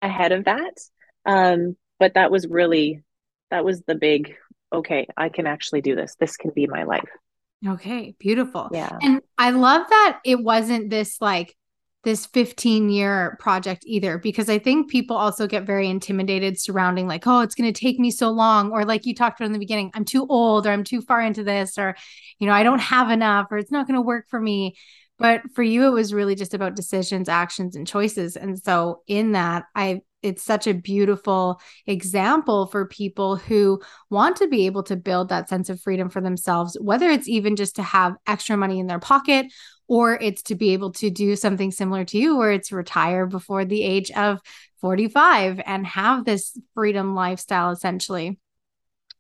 ahead 0.01 0.33
of 0.33 0.47
that. 0.47 0.81
Um, 1.27 1.77
but 1.99 2.15
that 2.15 2.31
was 2.31 2.47
really 2.47 3.03
that 3.51 3.67
was 3.67 3.83
the 3.83 3.97
big 3.97 4.35
okay, 4.73 5.09
I 5.15 5.29
can 5.29 5.47
actually 5.47 5.83
do 5.83 5.95
this. 5.95 6.17
This 6.19 6.39
can 6.39 6.53
be 6.55 6.67
my 6.67 6.85
life. 6.85 7.09
Okay, 7.67 8.15
beautiful. 8.19 8.71
Yeah. 8.73 8.97
And 9.03 9.21
I 9.37 9.51
love 9.51 9.87
that 9.91 10.21
it 10.25 10.41
wasn't 10.41 10.89
this 10.89 11.21
like 11.21 11.55
this 12.03 12.27
15 12.27 12.89
year 12.89 13.37
project 13.41 13.83
either 13.87 14.19
because 14.19 14.49
i 14.49 14.59
think 14.59 14.91
people 14.91 15.17
also 15.17 15.47
get 15.47 15.65
very 15.67 15.89
intimidated 15.89 16.59
surrounding 16.59 17.07
like 17.07 17.27
oh 17.27 17.41
it's 17.41 17.55
going 17.55 17.71
to 17.73 17.79
take 17.79 17.99
me 17.99 18.11
so 18.11 18.31
long 18.31 18.71
or 18.73 18.85
like 18.85 19.05
you 19.05 19.15
talked 19.15 19.39
about 19.39 19.47
in 19.47 19.53
the 19.53 19.59
beginning 19.59 19.91
i'm 19.95 20.05
too 20.05 20.27
old 20.29 20.67
or 20.67 20.71
i'm 20.71 20.85
too 20.85 21.03
far 21.03 21.21
into 21.21 21.45
this 21.45 21.77
or 21.79 21.95
you 22.39 22.47
know 22.47 22.53
i 22.55 22.63
don't 22.63 22.81
have 22.81 23.11
enough 23.11 23.47
or 23.51 23.59
it's 23.59 23.73
not 23.73 23.87
going 23.87 23.97
to 23.97 24.03
work 24.03 24.27
for 24.29 24.41
me 24.41 24.75
But 25.19 25.43
for 25.55 25.63
you, 25.63 25.87
it 25.87 25.91
was 25.91 26.15
really 26.15 26.35
just 26.35 26.55
about 26.55 26.75
decisions, 26.75 27.29
actions, 27.29 27.77
and 27.77 27.87
choices. 27.87 28.37
And 28.37 28.59
so, 28.59 29.03
in 29.07 29.33
that, 29.33 29.65
I 29.75 30.01
it's 30.23 30.43
such 30.43 30.67
a 30.67 30.73
beautiful 30.75 31.61
example 31.87 32.67
for 32.67 32.87
people 32.87 33.37
who 33.37 33.81
want 34.11 34.37
to 34.37 34.49
be 34.49 34.67
able 34.67 34.83
to 34.85 34.97
build 34.97 35.29
that 35.29 35.49
sense 35.49 35.69
of 35.71 35.81
freedom 35.81 36.09
for 36.11 36.21
themselves, 36.21 36.77
whether 36.81 37.09
it's 37.09 37.29
even 37.29 37.57
just 37.57 37.77
to 37.77 37.83
have 37.83 38.15
extra 38.27 38.57
money 38.57 38.79
in 38.81 38.87
their 38.87 38.99
pocket 38.99 39.47
or 39.91 40.15
it's 40.15 40.43
to 40.43 40.55
be 40.55 40.73
able 40.73 40.93
to 40.93 41.11
do 41.11 41.35
something 41.35 41.73
similar 41.73 42.05
to 42.05 42.17
you, 42.17 42.37
where 42.37 42.53
it's 42.53 42.71
retire 42.71 43.27
before 43.27 43.65
the 43.65 43.83
age 43.83 44.13
of 44.13 44.41
45 44.81 45.61
and 45.67 45.85
have 45.85 46.25
this 46.25 46.57
freedom 46.75 47.17
lifestyle 47.17 47.73
essentially, 47.73 48.39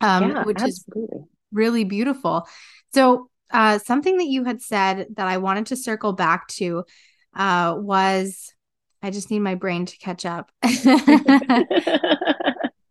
um, 0.00 0.31
yeah, 0.31 0.45
which 0.45 0.61
absolutely. 0.61 1.19
is 1.19 1.25
really 1.50 1.83
beautiful. 1.83 2.47
So, 2.95 3.31
uh, 3.50 3.79
something 3.79 4.19
that 4.19 4.29
you 4.29 4.45
had 4.45 4.62
said 4.62 5.09
that 5.17 5.27
I 5.27 5.39
wanted 5.39 5.67
to 5.67 5.77
circle 5.77 6.12
back 6.12 6.47
to 6.49 6.85
uh, 7.35 7.75
was 7.77 8.55
I 9.03 9.11
just 9.11 9.29
need 9.29 9.41
my 9.41 9.57
brain 9.57 9.87
to 9.87 9.99
catch 9.99 10.25
up. 10.25 10.53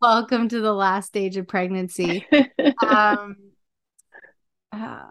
Welcome 0.01 0.49
to 0.49 0.59
the 0.59 0.73
last 0.73 1.07
stage 1.07 1.37
of 1.37 1.47
pregnancy. 1.47 2.27
Um, 2.85 3.37
uh, 4.71 5.05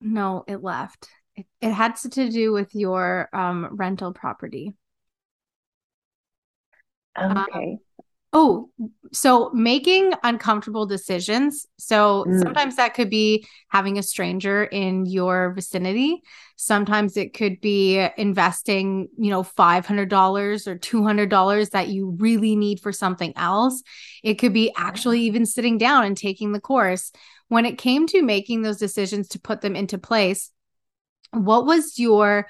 no, 0.00 0.44
it 0.46 0.62
left. 0.62 1.08
It, 1.36 1.46
it 1.60 1.72
had 1.72 1.96
to 1.96 2.28
do 2.30 2.52
with 2.52 2.74
your 2.74 3.28
um, 3.32 3.68
rental 3.72 4.12
property. 4.12 4.74
Okay. 7.18 7.72
Um, 7.72 7.78
Oh, 8.34 8.68
so 9.10 9.50
making 9.54 10.12
uncomfortable 10.22 10.84
decisions. 10.84 11.66
So 11.78 12.26
mm. 12.28 12.42
sometimes 12.42 12.76
that 12.76 12.92
could 12.92 13.08
be 13.08 13.46
having 13.68 13.96
a 13.96 14.02
stranger 14.02 14.64
in 14.64 15.06
your 15.06 15.54
vicinity. 15.54 16.20
Sometimes 16.56 17.16
it 17.16 17.32
could 17.32 17.58
be 17.62 18.06
investing, 18.18 19.08
you 19.16 19.30
know, 19.30 19.42
$500 19.42 20.66
or 20.66 20.76
$200 20.76 21.70
that 21.70 21.88
you 21.88 22.16
really 22.18 22.54
need 22.54 22.80
for 22.80 22.92
something 22.92 23.32
else. 23.34 23.82
It 24.22 24.34
could 24.34 24.52
be 24.52 24.72
actually 24.76 25.22
even 25.22 25.46
sitting 25.46 25.78
down 25.78 26.04
and 26.04 26.16
taking 26.16 26.52
the 26.52 26.60
course. 26.60 27.10
When 27.48 27.66
it 27.66 27.78
came 27.78 28.06
to 28.08 28.22
making 28.22 28.62
those 28.62 28.78
decisions 28.78 29.28
to 29.28 29.40
put 29.40 29.60
them 29.60 29.74
into 29.74 29.98
place, 29.98 30.50
what 31.32 31.66
was 31.66 31.98
your 31.98 32.48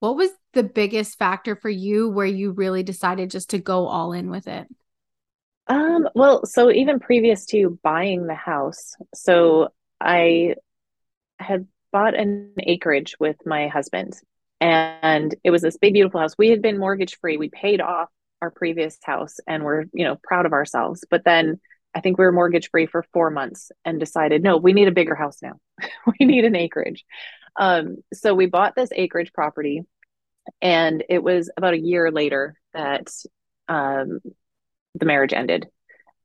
what 0.00 0.16
was 0.16 0.30
the 0.52 0.64
biggest 0.64 1.16
factor 1.16 1.54
for 1.54 1.68
you 1.68 2.08
where 2.08 2.26
you 2.26 2.50
really 2.50 2.82
decided 2.82 3.30
just 3.30 3.50
to 3.50 3.58
go 3.58 3.86
all 3.86 4.12
in 4.12 4.30
with 4.30 4.48
it? 4.48 4.66
Um, 5.68 6.08
well, 6.16 6.44
so 6.44 6.72
even 6.72 6.98
previous 6.98 7.46
to 7.46 7.78
buying 7.84 8.26
the 8.26 8.34
house, 8.34 8.96
so 9.14 9.68
I 10.00 10.56
had 11.38 11.68
bought 11.92 12.18
an 12.18 12.52
acreage 12.58 13.14
with 13.20 13.36
my 13.46 13.68
husband, 13.68 14.14
and 14.60 15.34
it 15.44 15.50
was 15.50 15.62
this 15.62 15.78
big, 15.78 15.92
beautiful 15.92 16.20
house. 16.20 16.34
We 16.36 16.48
had 16.48 16.62
been 16.62 16.78
mortgage 16.78 17.16
free. 17.20 17.36
We 17.36 17.48
paid 17.48 17.80
off 17.80 18.08
our 18.40 18.50
previous 18.50 18.98
house, 19.04 19.36
and 19.46 19.62
we're 19.62 19.84
you 19.92 20.04
know 20.04 20.18
proud 20.22 20.46
of 20.46 20.52
ourselves. 20.52 21.04
But 21.08 21.24
then 21.24 21.60
I 21.94 22.00
think 22.00 22.18
we 22.18 22.24
were 22.24 22.32
mortgage 22.32 22.70
free 22.70 22.86
for 22.86 23.04
four 23.12 23.30
months 23.30 23.70
and 23.84 24.00
decided, 24.00 24.42
no, 24.42 24.56
we 24.56 24.72
need 24.72 24.88
a 24.88 24.92
bigger 24.92 25.14
house 25.14 25.38
now. 25.42 25.54
we 26.18 26.26
need 26.26 26.44
an 26.44 26.56
acreage. 26.56 27.04
Um, 27.56 27.98
so 28.14 28.34
we 28.34 28.46
bought 28.46 28.74
this 28.74 28.90
acreage 28.94 29.32
property, 29.32 29.82
and 30.60 31.04
it 31.08 31.22
was 31.22 31.50
about 31.56 31.74
a 31.74 31.80
year 31.80 32.10
later 32.10 32.56
that 32.72 33.08
um, 33.68 34.20
the 34.94 35.04
marriage 35.04 35.32
ended. 35.32 35.66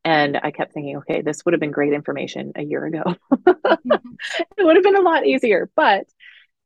And 0.05 0.39
I 0.41 0.51
kept 0.51 0.73
thinking, 0.73 0.97
okay, 0.97 1.21
this 1.21 1.43
would 1.43 1.53
have 1.53 1.59
been 1.59 1.71
great 1.71 1.91
information 1.91 2.53
a 2.55 2.63
year 2.63 2.85
ago. 2.85 3.03
it 3.31 4.63
would 4.63 4.75
have 4.77 4.83
been 4.83 4.95
a 4.95 5.01
lot 5.01 5.25
easier, 5.25 5.69
but 5.75 6.05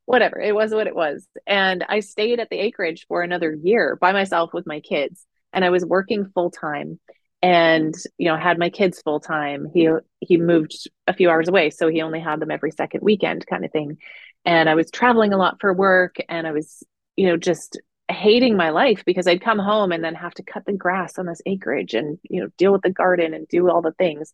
whatever, 0.06 0.40
it 0.40 0.54
was 0.54 0.72
what 0.72 0.88
it 0.88 0.96
was. 0.96 1.26
And 1.48 1.84
I 1.88 2.02
stayed 2.02 2.40
at 2.40 2.50
the 2.50 2.60
acreage 2.60 3.06
for 3.08 3.24
another 3.24 3.52
year 3.52 3.98
by 4.00 4.12
myself 4.12 4.54
with 4.54 4.68
my 4.68 4.80
kids. 4.80 5.26
And 5.54 5.66
I 5.66 5.70
was 5.70 5.84
working 5.84 6.30
full 6.34 6.52
time 6.52 7.00
and 7.42 7.96
you 8.18 8.28
know 8.28 8.38
had 8.38 8.60
my 8.60 8.70
kids 8.70 9.02
full 9.02 9.20
time 9.20 9.68
he 9.74 9.90
he 10.20 10.38
moved 10.38 10.88
a 11.08 11.14
few 11.14 11.30
hours 11.30 11.48
away 11.48 11.70
so 11.72 11.88
he 11.88 12.02
only 12.02 12.20
had 12.20 12.40
them 12.40 12.52
every 12.52 12.72
second 12.72 13.02
weekend 13.02 13.46
kind 13.48 13.66
of 13.66 13.72
thing. 13.72 13.98
And 14.46 14.70
i 14.70 14.76
was 14.76 14.90
traveling 14.92 15.34
a 15.34 15.38
lot 15.38 15.58
for 15.60 15.74
work 15.74 16.16
and 16.30 16.48
i 16.48 16.52
was 16.52 16.84
you 17.16 17.28
know 17.28 17.38
just 17.38 17.80
hating 18.12 18.56
my 18.56 18.70
life 18.70 19.04
because 19.06 19.28
I'd 19.28 19.42
come 19.42 19.60
home 19.60 19.92
and 19.92 20.04
then 20.04 20.16
have 20.16 20.34
to 20.36 20.44
cut 20.44 20.66
the 20.66 20.74
grass 20.74 21.18
on 21.18 21.26
this 21.26 21.42
acreage 21.46 21.94
and 21.94 22.20
you 22.24 22.42
know 22.42 22.50
deal 22.58 22.72
with 22.72 22.82
the 22.82 22.90
garden 22.90 23.34
and 23.34 23.48
do 23.48 23.70
all 23.70 23.82
the 23.82 23.94
things. 23.94 24.34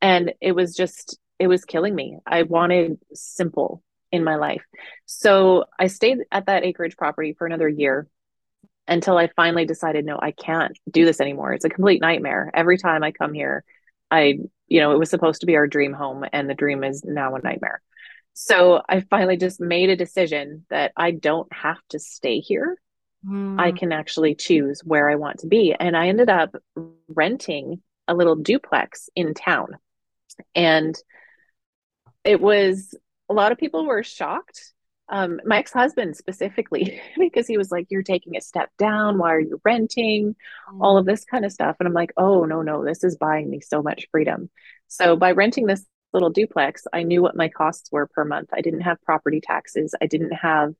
And 0.00 0.34
it 0.40 0.52
was 0.52 0.74
just 0.74 1.18
it 1.38 1.48
was 1.48 1.64
killing 1.64 1.94
me. 1.94 2.18
I 2.26 2.42
wanted 2.42 2.98
simple 3.12 3.82
in 4.12 4.22
my 4.22 4.36
life. 4.36 4.62
So 5.06 5.64
I 5.78 5.88
stayed 5.88 6.18
at 6.30 6.46
that 6.46 6.64
acreage 6.64 6.96
property 6.96 7.34
for 7.36 7.46
another 7.46 7.68
year 7.68 8.06
until 8.86 9.16
I 9.16 9.28
finally 9.34 9.64
decided 9.64 10.04
no 10.04 10.18
I 10.20 10.30
can't 10.30 10.78
do 10.90 11.04
this 11.04 11.20
anymore 11.20 11.52
it's 11.52 11.64
a 11.64 11.70
complete 11.70 12.00
nightmare 12.00 12.50
every 12.54 12.78
time 12.78 13.02
I 13.02 13.12
come 13.12 13.32
here 13.32 13.64
I 14.10 14.38
you 14.68 14.80
know 14.80 14.92
it 14.92 14.98
was 14.98 15.10
supposed 15.10 15.40
to 15.40 15.46
be 15.46 15.56
our 15.56 15.66
dream 15.66 15.92
home 15.92 16.24
and 16.32 16.48
the 16.48 16.54
dream 16.54 16.84
is 16.84 17.02
now 17.04 17.34
a 17.34 17.40
nightmare 17.40 17.80
so 18.34 18.82
I 18.88 19.00
finally 19.00 19.36
just 19.36 19.60
made 19.60 19.90
a 19.90 19.96
decision 19.96 20.66
that 20.68 20.92
I 20.96 21.12
don't 21.12 21.50
have 21.52 21.78
to 21.90 21.98
stay 21.98 22.40
here 22.40 22.76
mm. 23.26 23.60
I 23.60 23.72
can 23.72 23.92
actually 23.92 24.34
choose 24.34 24.80
where 24.84 25.10
I 25.10 25.16
want 25.16 25.40
to 25.40 25.46
be. 25.46 25.74
And 25.78 25.96
I 25.96 26.08
ended 26.08 26.28
up 26.28 26.54
renting 27.08 27.82
a 28.06 28.14
little 28.14 28.36
duplex 28.36 29.08
in 29.14 29.34
town. 29.34 29.78
And 30.54 30.96
it 32.24 32.40
was 32.40 32.94
a 33.28 33.34
lot 33.34 33.52
of 33.52 33.58
people 33.58 33.86
were 33.86 34.02
shocked. 34.02 34.73
Um, 35.08 35.40
my 35.44 35.58
ex 35.58 35.72
husband 35.72 36.16
specifically, 36.16 37.00
because 37.18 37.46
he 37.46 37.58
was 37.58 37.70
like, 37.70 37.86
You're 37.90 38.02
taking 38.02 38.36
a 38.36 38.40
step 38.40 38.70
down. 38.78 39.18
Why 39.18 39.34
are 39.34 39.40
you 39.40 39.60
renting? 39.64 40.34
Mm. 40.70 40.78
All 40.80 40.96
of 40.96 41.06
this 41.06 41.24
kind 41.24 41.44
of 41.44 41.52
stuff. 41.52 41.76
And 41.78 41.86
I'm 41.86 41.94
like, 41.94 42.12
Oh, 42.16 42.44
no, 42.44 42.62
no, 42.62 42.84
this 42.84 43.04
is 43.04 43.16
buying 43.16 43.50
me 43.50 43.60
so 43.60 43.82
much 43.82 44.06
freedom. 44.10 44.50
So 44.88 45.16
by 45.16 45.32
renting 45.32 45.66
this 45.66 45.84
little 46.12 46.30
duplex, 46.30 46.84
I 46.92 47.02
knew 47.02 47.20
what 47.20 47.36
my 47.36 47.48
costs 47.48 47.90
were 47.92 48.06
per 48.06 48.24
month. 48.24 48.50
I 48.52 48.60
didn't 48.60 48.82
have 48.82 49.02
property 49.02 49.40
taxes. 49.40 49.94
I 50.00 50.06
didn't 50.06 50.32
have 50.32 50.74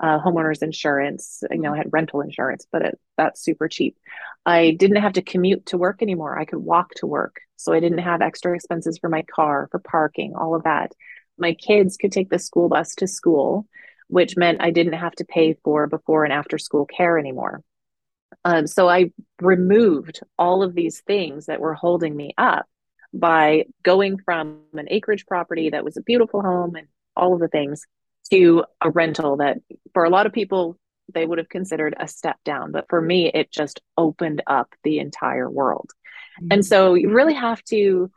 uh, 0.00 0.18
homeowners 0.18 0.62
insurance. 0.62 1.42
You 1.50 1.60
know, 1.60 1.72
I 1.72 1.76
had 1.76 1.92
rental 1.92 2.20
insurance, 2.20 2.66
but 2.70 2.82
it, 2.82 3.00
that's 3.16 3.42
super 3.42 3.68
cheap. 3.68 3.96
I 4.44 4.72
didn't 4.72 5.00
have 5.00 5.14
to 5.14 5.22
commute 5.22 5.66
to 5.66 5.78
work 5.78 6.02
anymore. 6.02 6.38
I 6.38 6.44
could 6.44 6.58
walk 6.58 6.94
to 6.96 7.06
work. 7.06 7.40
So 7.56 7.72
I 7.72 7.78
didn't 7.78 7.98
have 7.98 8.20
extra 8.20 8.54
expenses 8.54 8.98
for 8.98 9.08
my 9.08 9.22
car, 9.22 9.68
for 9.70 9.78
parking, 9.78 10.34
all 10.34 10.56
of 10.56 10.64
that. 10.64 10.92
My 11.42 11.54
kids 11.54 11.96
could 11.96 12.12
take 12.12 12.30
the 12.30 12.38
school 12.38 12.68
bus 12.68 12.94
to 12.96 13.08
school, 13.08 13.66
which 14.06 14.36
meant 14.36 14.62
I 14.62 14.70
didn't 14.70 14.92
have 14.94 15.12
to 15.16 15.24
pay 15.24 15.56
for 15.64 15.88
before 15.88 16.22
and 16.22 16.32
after 16.32 16.56
school 16.56 16.86
care 16.86 17.18
anymore. 17.18 17.62
Um, 18.44 18.68
so 18.68 18.88
I 18.88 19.10
removed 19.40 20.20
all 20.38 20.62
of 20.62 20.74
these 20.74 21.00
things 21.00 21.46
that 21.46 21.60
were 21.60 21.74
holding 21.74 22.14
me 22.16 22.32
up 22.38 22.66
by 23.12 23.64
going 23.82 24.18
from 24.18 24.60
an 24.72 24.86
acreage 24.88 25.26
property 25.26 25.70
that 25.70 25.84
was 25.84 25.96
a 25.96 26.02
beautiful 26.02 26.42
home 26.42 26.76
and 26.76 26.86
all 27.16 27.34
of 27.34 27.40
the 27.40 27.48
things 27.48 27.86
to 28.30 28.64
a 28.80 28.88
rental 28.88 29.38
that 29.38 29.58
for 29.92 30.04
a 30.04 30.10
lot 30.10 30.26
of 30.26 30.32
people 30.32 30.78
they 31.12 31.26
would 31.26 31.38
have 31.38 31.48
considered 31.48 31.94
a 31.98 32.08
step 32.08 32.36
down 32.44 32.72
but 32.72 32.86
for 32.88 33.02
me 33.02 33.30
it 33.34 33.50
just 33.50 33.82
opened 33.98 34.42
up 34.46 34.72
the 34.82 34.98
entire 34.98 35.50
world 35.50 35.90
mm-hmm. 36.40 36.48
and 36.52 36.64
so 36.64 36.94
you 36.94 37.10
really 37.10 37.34
have 37.34 37.62
to 37.64 38.10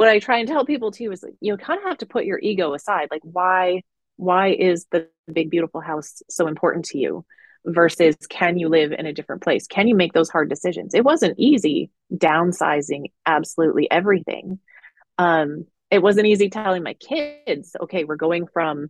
what 0.00 0.08
i 0.08 0.18
try 0.18 0.38
and 0.38 0.48
tell 0.48 0.64
people 0.64 0.90
too 0.90 1.12
is 1.12 1.22
you 1.42 1.58
kind 1.58 1.78
of 1.78 1.84
have 1.84 1.98
to 1.98 2.06
put 2.06 2.24
your 2.24 2.38
ego 2.38 2.72
aside. 2.72 3.08
Like 3.10 3.20
why 3.22 3.82
why 4.16 4.48
is 4.48 4.86
the 4.90 5.08
big 5.30 5.50
beautiful 5.50 5.82
house 5.82 6.22
so 6.30 6.46
important 6.46 6.86
to 6.86 6.98
you 6.98 7.26
versus 7.66 8.16
can 8.30 8.58
you 8.58 8.70
live 8.70 8.92
in 8.92 9.04
a 9.04 9.12
different 9.12 9.42
place? 9.42 9.66
Can 9.66 9.88
you 9.88 9.94
make 9.94 10.14
those 10.14 10.30
hard 10.30 10.48
decisions? 10.48 10.94
It 10.94 11.04
wasn't 11.04 11.38
easy 11.38 11.90
downsizing 12.10 13.12
absolutely 13.26 13.90
everything. 13.90 14.58
Um 15.18 15.66
it 15.90 16.02
wasn't 16.02 16.28
easy 16.28 16.48
telling 16.48 16.82
my 16.82 16.94
kids 16.94 17.76
okay 17.82 18.04
we're 18.04 18.16
going 18.16 18.46
from 18.46 18.88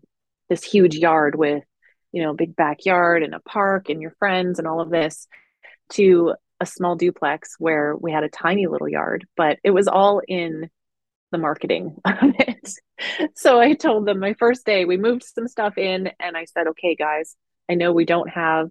this 0.49 0.63
huge 0.63 0.95
yard 0.95 1.35
with 1.35 1.65
you 2.13 2.23
know 2.23 2.35
big 2.35 2.55
backyard 2.55 3.25
and 3.25 3.35
a 3.35 3.41
park 3.41 3.89
and 3.89 4.01
your 4.01 4.15
friends 4.21 4.61
and 4.61 4.69
all 4.69 4.81
of 4.81 4.91
this 4.91 5.27
to 5.89 6.35
a 6.61 6.67
small 6.67 6.95
duplex 6.95 7.57
where 7.59 7.97
we 7.97 8.13
had 8.13 8.23
a 8.23 8.29
tiny 8.29 8.69
little 8.69 8.89
yard 8.89 9.27
but 9.37 9.59
it 9.65 9.71
was 9.71 9.89
all 9.89 10.23
in 10.29 10.71
the 11.31 11.39
marketing 11.39 11.97
of 12.05 12.35
it 12.39 12.71
so 13.35 13.61
i 13.61 13.75
told 13.75 14.07
them 14.07 14.19
my 14.19 14.35
first 14.35 14.65
day 14.65 14.85
we 14.85 14.97
moved 14.97 15.25
some 15.25 15.49
stuff 15.49 15.79
in 15.79 16.11
and 16.21 16.37
i 16.37 16.45
said 16.45 16.67
okay 16.69 16.95
guys 16.95 17.37
i 17.69 17.75
know 17.75 17.93
we 17.93 18.05
don't 18.05 18.31
have 18.31 18.69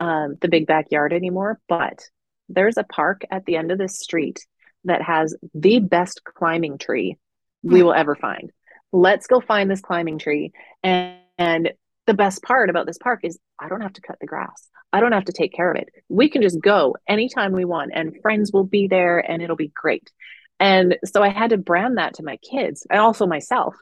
um, 0.00 0.36
the 0.40 0.48
big 0.48 0.66
backyard 0.66 1.12
anymore 1.12 1.60
but 1.68 2.00
there's 2.48 2.76
a 2.76 2.84
park 2.84 3.22
at 3.30 3.44
the 3.46 3.56
end 3.56 3.72
of 3.72 3.78
this 3.78 3.98
street 3.98 4.38
that 4.84 5.02
has 5.02 5.36
the 5.54 5.80
best 5.80 6.22
climbing 6.24 6.78
tree 6.78 7.16
we 7.64 7.82
will 7.82 7.92
ever 7.92 8.14
find 8.14 8.52
let's 8.92 9.26
go 9.26 9.40
find 9.40 9.70
this 9.70 9.80
climbing 9.80 10.18
tree 10.18 10.52
and, 10.82 11.18
and 11.36 11.72
the 12.08 12.14
best 12.14 12.42
part 12.42 12.70
about 12.70 12.86
this 12.86 12.98
park 12.98 13.20
is 13.22 13.38
I 13.58 13.68
don't 13.68 13.82
have 13.82 13.92
to 13.92 14.00
cut 14.00 14.16
the 14.18 14.26
grass. 14.26 14.68
I 14.92 15.00
don't 15.00 15.12
have 15.12 15.26
to 15.26 15.32
take 15.32 15.52
care 15.52 15.70
of 15.70 15.76
it. 15.76 15.90
We 16.08 16.30
can 16.30 16.40
just 16.40 16.58
go 16.60 16.96
anytime 17.06 17.52
we 17.52 17.66
want 17.66 17.92
and 17.94 18.16
friends 18.22 18.50
will 18.50 18.64
be 18.64 18.88
there 18.88 19.18
and 19.18 19.42
it'll 19.42 19.56
be 19.56 19.70
great. 19.74 20.10
And 20.60 20.96
so 21.04 21.22
I 21.22 21.28
had 21.28 21.50
to 21.50 21.56
brand 21.56 21.98
that 21.98 22.14
to 22.14 22.24
my 22.24 22.36
kids 22.38 22.86
and 22.90 23.00
also 23.00 23.26
myself. 23.26 23.76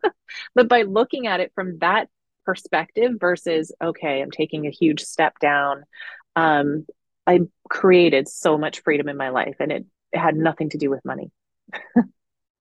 but 0.54 0.68
by 0.68 0.82
looking 0.82 1.26
at 1.26 1.40
it 1.40 1.52
from 1.54 1.78
that 1.78 2.08
perspective 2.48 3.12
versus 3.20 3.72
okay 3.78 4.22
i'm 4.22 4.30
taking 4.30 4.66
a 4.66 4.70
huge 4.70 5.02
step 5.02 5.38
down 5.38 5.84
um, 6.34 6.86
i 7.26 7.40
created 7.68 8.26
so 8.26 8.56
much 8.56 8.80
freedom 8.80 9.06
in 9.06 9.18
my 9.18 9.28
life 9.28 9.56
and 9.60 9.70
it, 9.70 9.84
it 10.12 10.18
had 10.18 10.34
nothing 10.34 10.70
to 10.70 10.78
do 10.78 10.88
with 10.88 11.04
money 11.04 11.30
if 11.74 12.04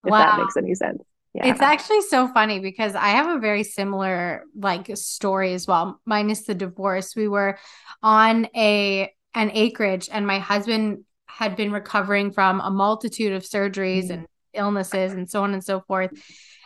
wow. 0.04 0.18
that 0.18 0.40
makes 0.40 0.58
any 0.58 0.76
sense 0.76 1.02
yeah. 1.34 1.52
It's 1.52 1.62
actually 1.62 2.02
so 2.02 2.28
funny 2.30 2.60
because 2.60 2.96
I 2.96 3.10
have 3.10 3.38
a 3.38 3.40
very 3.40 3.64
similar 3.64 4.44
like 4.58 4.90
story 4.98 5.54
as 5.54 5.68
well. 5.68 6.02
Minus 6.04 6.46
the 6.46 6.56
divorce. 6.56 7.16
We 7.16 7.28
were 7.28 7.60
on 8.02 8.48
a 8.56 9.14
an 9.36 9.52
acreage 9.54 10.10
and 10.12 10.26
my 10.26 10.40
husband 10.40 11.04
had 11.28 11.56
been 11.56 11.72
recovering 11.72 12.32
from 12.32 12.60
a 12.62 12.72
multitude 12.72 13.34
of 13.34 13.44
surgeries 13.44 14.06
mm-hmm. 14.06 14.14
and 14.14 14.28
illnesses 14.54 15.14
and 15.14 15.30
so 15.30 15.44
on 15.44 15.54
and 15.54 15.64
so 15.64 15.82
forth. 15.82 16.12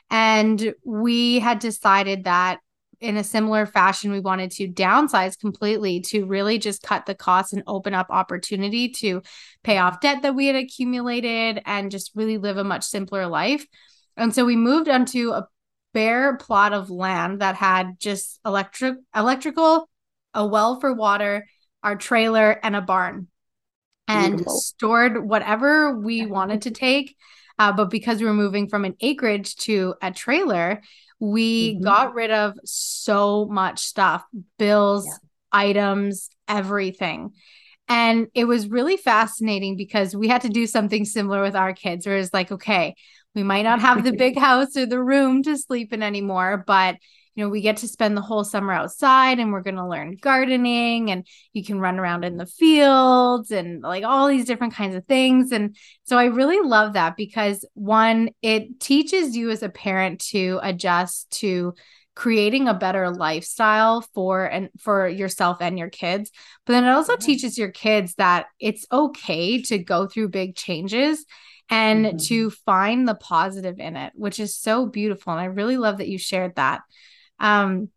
And 0.09 0.73
we 0.85 1.39
had 1.39 1.59
decided 1.59 2.25
that 2.25 2.59
in 2.99 3.17
a 3.17 3.23
similar 3.23 3.65
fashion, 3.65 4.11
we 4.11 4.19
wanted 4.19 4.51
to 4.51 4.67
downsize 4.67 5.37
completely 5.37 6.01
to 6.01 6.25
really 6.25 6.59
just 6.59 6.83
cut 6.83 7.07
the 7.07 7.15
costs 7.15 7.51
and 7.51 7.63
open 7.65 7.95
up 7.95 8.07
opportunity 8.11 8.89
to 8.89 9.23
pay 9.63 9.79
off 9.79 10.01
debt 10.01 10.21
that 10.21 10.35
we 10.35 10.45
had 10.45 10.55
accumulated 10.55 11.61
and 11.65 11.89
just 11.89 12.11
really 12.13 12.37
live 12.37 12.57
a 12.57 12.63
much 12.63 12.83
simpler 12.83 13.25
life. 13.25 13.65
And 14.15 14.35
so 14.35 14.45
we 14.45 14.55
moved 14.55 14.87
onto 14.87 15.31
a 15.31 15.47
bare 15.93 16.37
plot 16.37 16.73
of 16.73 16.91
land 16.91 17.41
that 17.41 17.55
had 17.55 17.99
just 17.99 18.39
electric 18.45 18.97
electrical, 19.15 19.89
a 20.35 20.45
well 20.45 20.79
for 20.79 20.93
water, 20.93 21.47
our 21.81 21.95
trailer, 21.95 22.51
and 22.63 22.75
a 22.75 22.81
barn. 22.81 23.27
And 24.11 24.37
Beautiful. 24.37 24.59
stored 24.59 25.25
whatever 25.27 25.97
we 25.97 26.25
wanted 26.25 26.63
to 26.63 26.71
take. 26.71 27.15
Uh, 27.57 27.71
but 27.71 27.89
because 27.89 28.19
we 28.19 28.25
were 28.25 28.33
moving 28.33 28.67
from 28.67 28.85
an 28.85 28.95
acreage 29.01 29.55
to 29.55 29.93
a 30.01 30.11
trailer, 30.11 30.81
we 31.19 31.75
mm-hmm. 31.75 31.83
got 31.83 32.15
rid 32.15 32.31
of 32.31 32.55
so 32.65 33.45
much 33.45 33.79
stuff 33.79 34.23
bills, 34.57 35.05
yeah. 35.05 35.13
items, 35.51 36.29
everything. 36.47 37.31
And 37.87 38.27
it 38.33 38.45
was 38.45 38.67
really 38.67 38.97
fascinating 38.97 39.75
because 39.75 40.15
we 40.15 40.27
had 40.27 40.41
to 40.41 40.49
do 40.49 40.65
something 40.65 41.05
similar 41.05 41.41
with 41.41 41.55
our 41.55 41.73
kids, 41.73 42.07
where 42.07 42.17
it's 42.17 42.33
like, 42.33 42.51
okay, 42.51 42.95
we 43.35 43.43
might 43.43 43.63
not 43.63 43.79
have 43.81 44.03
the 44.03 44.13
big 44.17 44.37
house 44.37 44.75
or 44.75 44.85
the 44.85 45.01
room 45.01 45.43
to 45.43 45.57
sleep 45.57 45.93
in 45.93 46.01
anymore, 46.01 46.63
but 46.65 46.95
you 47.35 47.43
know, 47.43 47.49
we 47.49 47.61
get 47.61 47.77
to 47.77 47.87
spend 47.87 48.15
the 48.15 48.21
whole 48.21 48.43
summer 48.43 48.73
outside 48.73 49.39
and 49.39 49.51
we're 49.51 49.61
going 49.61 49.75
to 49.75 49.87
learn 49.87 50.17
gardening 50.19 51.11
and 51.11 51.25
you 51.53 51.63
can 51.63 51.79
run 51.79 51.99
around 51.99 52.23
in 52.23 52.37
the 52.37 52.45
fields 52.45 53.51
and 53.51 53.81
like 53.81 54.03
all 54.03 54.27
these 54.27 54.45
different 54.45 54.73
kinds 54.73 54.95
of 54.95 55.05
things. 55.05 55.51
And 55.51 55.75
so 56.03 56.17
I 56.17 56.25
really 56.25 56.59
love 56.59 56.93
that 56.93 57.15
because 57.15 57.65
one, 57.73 58.31
it 58.41 58.79
teaches 58.79 59.35
you 59.35 59.49
as 59.49 59.63
a 59.63 59.69
parent 59.69 60.19
to 60.31 60.59
adjust 60.61 61.29
to 61.39 61.73
creating 62.13 62.67
a 62.67 62.73
better 62.73 63.09
lifestyle 63.09 64.01
for 64.13 64.43
and 64.43 64.69
for 64.77 65.07
yourself 65.07 65.57
and 65.61 65.79
your 65.79 65.89
kids 65.89 66.29
but 66.65 66.73
then 66.73 66.83
it 66.83 66.89
also 66.89 67.15
teaches 67.15 67.57
your 67.57 67.71
kids 67.71 68.15
that 68.15 68.47
it's 68.59 68.85
okay 68.91 69.61
to 69.61 69.77
go 69.77 70.05
through 70.07 70.27
big 70.27 70.53
changes 70.53 71.25
and 71.71 72.05
mm-hmm. 72.05 72.17
to 72.17 72.49
find 72.49 73.07
the 73.07 73.15
positive 73.15 73.79
in 73.79 73.95
it, 73.95 74.11
which 74.13 74.39
is 74.39 74.55
so 74.55 74.85
beautiful. 74.85 75.31
And 75.31 75.41
I 75.41 75.45
really 75.45 75.77
love 75.77 75.97
that 75.97 76.09
you 76.09 76.17
shared 76.17 76.55
that. 76.57 76.81
Um, 77.41 77.89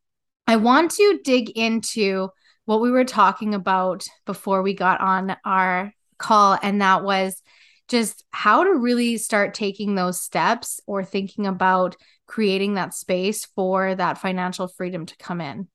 I 0.48 0.56
want 0.56 0.90
to 0.92 1.20
dig 1.22 1.50
into 1.50 2.30
what 2.64 2.80
we 2.80 2.90
were 2.90 3.04
talking 3.04 3.54
about 3.54 4.06
before 4.26 4.62
we 4.62 4.74
got 4.74 5.00
on 5.00 5.36
our 5.44 5.92
call, 6.18 6.58
and 6.60 6.80
that 6.80 7.04
was 7.04 7.40
just 7.86 8.24
how 8.30 8.64
to 8.64 8.74
really 8.74 9.18
start 9.18 9.54
taking 9.54 9.94
those 9.94 10.20
steps 10.20 10.80
or 10.86 11.04
thinking 11.04 11.46
about 11.46 11.96
creating 12.26 12.74
that 12.74 12.94
space 12.94 13.44
for 13.44 13.94
that 13.94 14.18
financial 14.18 14.66
freedom 14.66 15.04
to 15.06 15.16
come 15.18 15.40
in. 15.40 15.68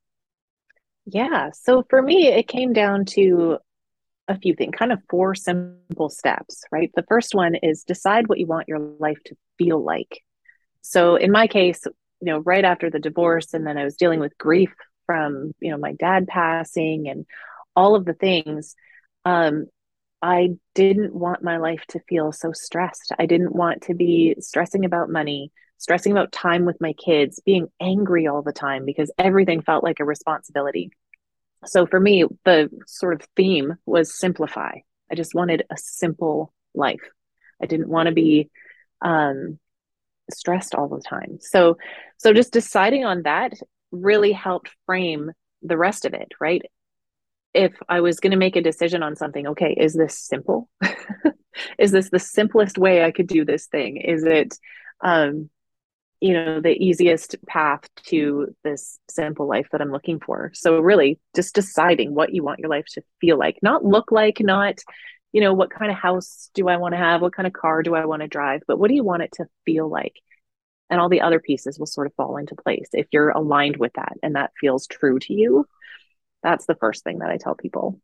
Yeah. 1.06 1.50
So 1.54 1.86
for 1.90 2.02
me, 2.02 2.28
it 2.28 2.48
came 2.48 2.74
down 2.74 3.06
to 3.06 3.60
a 4.28 4.38
few 4.38 4.54
things, 4.54 4.74
kind 4.78 4.92
of 4.92 5.00
four 5.10 5.34
simple 5.36 6.10
steps, 6.10 6.64
right? 6.72 6.92
The 6.96 7.06
first 7.08 7.34
one 7.34 7.56
is 7.56 7.84
decide 7.84 8.28
what 8.28 8.40
you 8.40 8.46
want 8.46 8.68
your 8.68 8.80
life 8.80 9.18
to 9.26 9.36
feel 9.58 9.84
like. 9.84 10.22
So 10.82 11.16
in 11.16 11.32
my 11.32 11.48
case, 11.48 11.84
you 12.22 12.26
know, 12.26 12.40
right 12.40 12.66
after 12.66 12.90
the 12.90 13.00
divorce, 13.00 13.54
and 13.54 13.66
then 13.66 13.78
I 13.78 13.84
was 13.84 13.96
dealing 13.96 14.20
with 14.20 14.38
grief 14.38 14.74
from, 15.06 15.54
you 15.60 15.72
know, 15.72 15.78
my 15.78 15.94
dad 15.94 16.28
passing 16.28 17.08
and 17.08 17.26
all 17.76 17.96
of 17.96 18.06
the 18.06 18.14
things. 18.14 18.76
Um, 19.26 19.68
I 20.22 20.56
didn't 20.76 21.14
want 21.16 21.44
my 21.44 21.58
life 21.58 21.84
to 21.90 22.00
feel 22.10 22.32
so 22.32 22.52
stressed. 22.52 23.14
I 23.18 23.26
didn't 23.26 23.56
want 23.56 23.84
to 23.84 23.94
be 23.94 24.36
stressing 24.40 24.84
about 24.84 25.10
money, 25.10 25.52
stressing 25.78 26.12
about 26.12 26.32
time 26.32 26.66
with 26.66 26.82
my 26.82 26.94
kids, 26.94 27.40
being 27.46 27.68
angry 27.80 28.28
all 28.28 28.42
the 28.42 28.52
time 28.52 28.86
because 28.86 29.12
everything 29.18 29.62
felt 29.62 29.84
like 29.84 30.00
a 30.00 30.06
responsibility 30.06 30.92
so 31.66 31.86
for 31.86 32.00
me 32.00 32.26
the 32.46 32.70
sort 32.86 33.22
of 33.22 33.28
theme 33.36 33.76
was 33.86 34.18
simplify 34.18 34.72
i 35.12 35.16
just 35.16 35.36
wanted 35.36 35.64
a 35.70 35.78
simple 35.78 36.54
life 36.74 37.02
i 37.62 37.66
didn't 37.66 37.90
want 37.90 38.08
to 38.08 38.14
be 38.14 38.50
um, 39.02 39.58
stressed 40.32 40.76
all 40.76 40.88
the 40.88 41.02
time. 41.02 41.38
So 41.42 41.78
so 42.18 42.34
just 42.34 42.54
deciding 42.54 43.06
on 43.06 43.24
that 43.24 43.54
really 43.92 44.32
helped 44.32 44.72
frame 44.86 45.32
the 45.62 45.78
rest 45.78 46.06
of 46.06 46.14
it 46.14 46.32
right? 46.40 46.62
If 47.54 47.74
i 47.90 48.02
was 48.02 48.20
going 48.20 48.32
to 48.32 48.38
make 48.38 48.56
a 48.56 48.62
decision 48.62 49.02
on 49.04 49.16
something 49.16 49.48
okay 49.48 49.76
is 49.78 49.94
this 49.94 50.18
simple? 50.18 50.70
Is 51.78 51.92
this 51.92 52.10
the 52.10 52.20
simplest 52.20 52.78
way 52.78 53.04
i 53.04 53.12
could 53.12 53.28
do 53.28 53.44
this 53.44 53.68
thing? 53.68 53.98
Is 53.98 54.24
it 54.24 54.56
um 55.02 55.50
you 56.22 56.34
know 56.34 56.60
the 56.60 56.72
easiest 56.72 57.36
path 57.48 57.82
to 58.08 58.54
this 58.64 59.00
simple 59.10 59.48
life 59.48 59.68
that 59.72 59.82
i'm 59.82 59.92
looking 59.92 60.20
for? 60.20 60.52
So 60.54 60.80
really 60.80 61.20
just 61.36 61.56
deciding 61.56 62.14
what 62.14 62.34
you 62.34 62.44
want 62.44 62.60
your 62.60 62.70
life 62.70 62.86
to 62.94 63.02
feel 63.20 63.38
like 63.38 63.58
not 63.62 63.84
look 63.84 64.12
like 64.12 64.40
not 64.40 64.80
you 65.32 65.42
know 65.42 65.54
what 65.54 65.70
kind 65.70 65.92
of 65.92 65.98
house 65.98 66.50
do 66.54 66.68
i 66.68 66.78
want 66.78 66.94
to 66.94 66.98
have? 66.98 67.22
What 67.22 67.36
kind 67.36 67.48
of 67.48 67.54
car 67.54 67.84
do 67.84 67.96
i 67.96 68.06
want 68.06 68.22
to 68.22 68.28
drive? 68.28 68.62
But 68.68 68.80
what 68.80 68.90
do 68.90 68.96
you 68.96 69.04
want 69.04 69.24
it 69.24 69.32
to 69.34 69.46
feel 69.66 69.90
like? 69.90 70.14
And 70.90 71.00
all 71.00 71.10
the 71.10 71.22
other 71.22 71.40
pieces 71.40 71.78
will 71.78 71.86
sort 71.86 72.08
of 72.08 72.14
fall 72.16 72.38
into 72.38 72.56
place 72.56 72.90
if 72.94 73.08
you're 73.12 73.30
aligned 73.30 73.78
with 73.78 73.94
that 73.94 74.14
and 74.24 74.36
that 74.36 74.52
feels 74.60 74.88
true 74.88 75.20
to 75.20 75.34
you. 75.34 75.66
That's 76.42 76.66
the 76.66 76.76
first 76.76 77.04
thing 77.04 77.20
that 77.20 77.30
i 77.30 77.38
tell 77.38 77.56
people. 77.56 78.00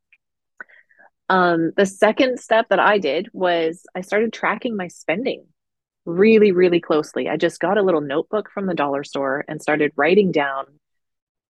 Um, 1.28 1.72
the 1.76 1.88
second 1.88 2.40
step 2.40 2.68
that 2.70 2.80
i 2.80 3.00
did 3.00 3.30
was 3.34 3.84
i 3.96 4.02
started 4.02 4.32
tracking 4.32 4.78
my 4.78 4.88
spending 4.90 5.46
really, 6.06 6.52
really 6.52 6.80
closely. 6.80 7.28
I 7.28 7.38
just 7.38 7.60
got 7.60 7.78
a 7.78 7.82
little 7.82 8.02
notebook 8.02 8.50
from 8.52 8.68
the 8.68 8.76
dollar 8.76 9.04
store 9.04 9.44
and 9.48 9.62
started 9.62 9.92
writing 9.96 10.32
down 10.32 10.66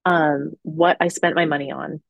um, 0.06 0.54
what 0.64 0.98
I 1.00 1.08
spent 1.08 1.36
my 1.36 1.46
money 1.46 1.72
on 1.72 2.02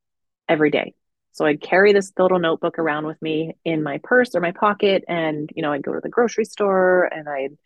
every 0.49 0.71
day. 0.71 0.95
So 1.31 1.45
I'd 1.45 1.61
carry 1.61 1.93
this 1.93 2.11
little 2.17 2.39
notebook 2.39 2.77
around 2.79 3.05
with 3.05 3.21
me 3.21 3.55
in 3.63 3.83
my 3.83 3.99
purse 4.03 4.35
or 4.35 4.41
my 4.41 4.51
pocket, 4.51 5.03
and 5.07 5.49
you 5.55 5.61
know, 5.61 5.71
I'd 5.71 5.83
go 5.83 5.93
to 5.93 6.01
the 6.01 6.09
grocery 6.09 6.45
store 6.45 7.05
and 7.05 7.29
I'd, 7.29 7.57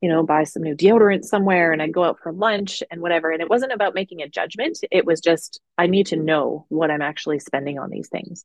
you 0.00 0.08
know, 0.08 0.24
buy 0.24 0.44
some 0.44 0.62
new 0.62 0.74
deodorant 0.74 1.24
somewhere, 1.24 1.72
and 1.72 1.82
I'd 1.82 1.94
go 1.94 2.04
out 2.04 2.18
for 2.22 2.32
lunch 2.32 2.82
and 2.90 3.00
whatever. 3.00 3.30
And 3.30 3.40
it 3.42 3.50
wasn't 3.50 3.72
about 3.72 3.94
making 3.94 4.22
a 4.22 4.28
judgment; 4.28 4.78
it 4.90 5.06
was 5.06 5.20
just 5.20 5.60
I 5.78 5.86
need 5.86 6.06
to 6.08 6.16
know 6.16 6.66
what 6.68 6.90
I'm 6.90 7.02
actually 7.02 7.38
spending 7.38 7.78
on 7.78 7.90
these 7.90 8.08
things. 8.08 8.44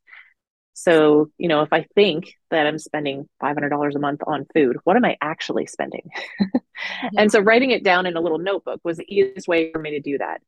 So, 0.74 1.30
you 1.38 1.48
know, 1.48 1.62
if 1.62 1.74
I 1.74 1.86
think 1.96 2.34
that 2.50 2.66
I'm 2.66 2.80
spending 2.80 3.28
$500 3.40 3.96
a 3.96 4.00
month 4.00 4.22
on 4.26 4.46
food, 4.54 4.78
what 4.84 4.96
am 4.96 5.06
I 5.06 5.18
actually 5.22 5.68
spending? 5.68 6.10
and 7.18 7.32
so 7.32 7.40
writing 7.40 7.72
it 7.72 7.84
down 7.84 8.06
in 8.06 8.16
a 8.16 8.22
little 8.22 8.40
notebook 8.40 8.80
was 8.84 8.98
the 8.98 9.14
easiest 9.14 9.48
way 9.48 9.72
for 9.72 9.80
me 9.80 9.92
to 9.92 10.00
do 10.00 10.18
that. 10.18 10.42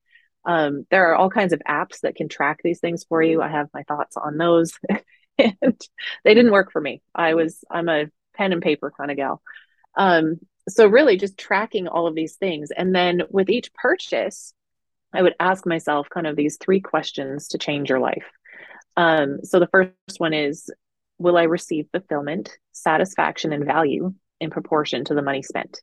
Um, 0.46 0.86
there 0.92 1.10
are 1.10 1.16
all 1.16 1.30
kinds 1.30 1.54
of 1.54 1.62
apps 1.68 2.02
that 2.02 2.16
can 2.16 2.28
track 2.28 2.60
these 2.64 2.80
things 2.80 3.06
for 3.06 3.22
you. 3.22 3.42
I 3.42 3.50
have 3.50 3.70
my 3.74 3.84
thoughts 3.84 4.18
on 4.18 4.38
those 4.38 4.74
and 5.38 5.82
they 6.24 6.34
didn't 6.34 6.52
work 6.52 6.72
for 6.72 6.82
me. 6.82 7.02
I 7.16 7.34
was, 7.34 7.64
I'm 7.70 7.90
a 7.90 8.06
pen 8.36 8.54
and 8.54 8.62
paper 8.62 8.92
kind 8.96 9.12
of 9.12 9.18
gal. 9.18 9.42
Um, 9.96 10.40
so 10.68 10.88
really 10.88 11.18
just 11.18 11.38
tracking 11.38 11.88
all 11.88 12.08
of 12.08 12.16
these 12.16 12.36
things. 12.36 12.72
And 12.76 12.94
then 12.94 13.24
with 13.30 13.50
each 13.50 13.74
purchase, 13.74 14.54
I 15.14 15.22
would 15.22 15.36
ask 15.40 15.66
myself 15.66 16.10
kind 16.10 16.28
of 16.28 16.36
these 16.36 16.58
three 16.58 16.80
questions 16.80 17.50
to 17.50 17.58
change 17.58 17.90
your 17.90 18.00
life. 18.00 18.26
Um, 18.98 19.44
so 19.44 19.60
the 19.60 19.68
first 19.68 20.20
one 20.20 20.34
is 20.34 20.70
Will 21.20 21.38
I 21.38 21.44
receive 21.44 21.88
fulfillment, 21.92 22.58
satisfaction, 22.72 23.54
and 23.54 23.66
value 23.66 24.14
in 24.40 24.50
proportion 24.50 25.06
to 25.06 25.14
the 25.14 25.22
money 25.22 25.42
spent? 25.42 25.82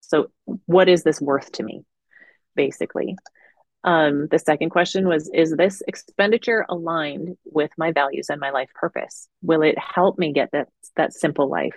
So, 0.00 0.32
what 0.66 0.88
is 0.88 1.02
this 1.02 1.20
worth 1.20 1.52
to 1.52 1.62
me, 1.62 1.84
basically? 2.56 3.16
Um, 3.84 4.28
the 4.30 4.38
second 4.38 4.70
question 4.70 5.06
was 5.06 5.30
Is 5.32 5.54
this 5.54 5.82
expenditure 5.86 6.64
aligned 6.68 7.36
with 7.44 7.70
my 7.76 7.92
values 7.92 8.30
and 8.30 8.40
my 8.40 8.50
life 8.50 8.70
purpose? 8.74 9.28
Will 9.42 9.62
it 9.62 9.78
help 9.78 10.18
me 10.18 10.32
get 10.32 10.50
that, 10.52 10.68
that 10.96 11.12
simple 11.12 11.48
life? 11.48 11.76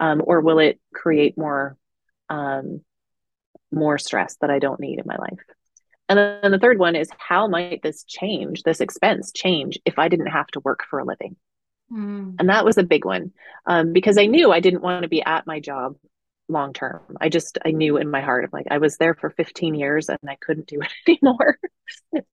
Um, 0.00 0.22
or 0.24 0.40
will 0.40 0.60
it 0.60 0.80
create 0.94 1.36
more 1.36 1.76
um, 2.28 2.82
more 3.72 3.98
stress 3.98 4.36
that 4.40 4.50
I 4.50 4.60
don't 4.60 4.80
need 4.80 5.00
in 5.00 5.04
my 5.06 5.16
life? 5.16 5.40
And 6.08 6.18
then 6.18 6.52
the 6.52 6.58
third 6.58 6.78
one 6.78 6.96
is 6.96 7.10
how 7.18 7.48
might 7.48 7.82
this 7.82 8.04
change, 8.04 8.62
this 8.62 8.80
expense 8.80 9.30
change 9.32 9.78
if 9.84 9.98
I 9.98 10.08
didn't 10.08 10.28
have 10.28 10.46
to 10.48 10.60
work 10.60 10.84
for 10.88 11.00
a 11.00 11.04
living? 11.04 11.36
Mm. 11.92 12.36
And 12.38 12.48
that 12.48 12.64
was 12.64 12.78
a 12.78 12.82
big 12.82 13.04
one 13.04 13.32
um, 13.66 13.92
because 13.92 14.16
I 14.16 14.26
knew 14.26 14.50
I 14.50 14.60
didn't 14.60 14.82
want 14.82 15.02
to 15.02 15.08
be 15.08 15.22
at 15.22 15.46
my 15.46 15.60
job 15.60 15.96
long 16.48 16.72
term. 16.72 17.02
I 17.20 17.28
just 17.28 17.58
I 17.64 17.70
knew 17.70 17.96
in 17.96 18.10
my 18.10 18.20
heart 18.20 18.44
I'm 18.44 18.50
like 18.52 18.66
I 18.70 18.78
was 18.78 18.96
there 18.96 19.14
for 19.14 19.30
15 19.30 19.74
years 19.74 20.08
and 20.08 20.18
I 20.28 20.36
couldn't 20.40 20.66
do 20.66 20.80
it 20.80 20.92
anymore. 21.22 21.58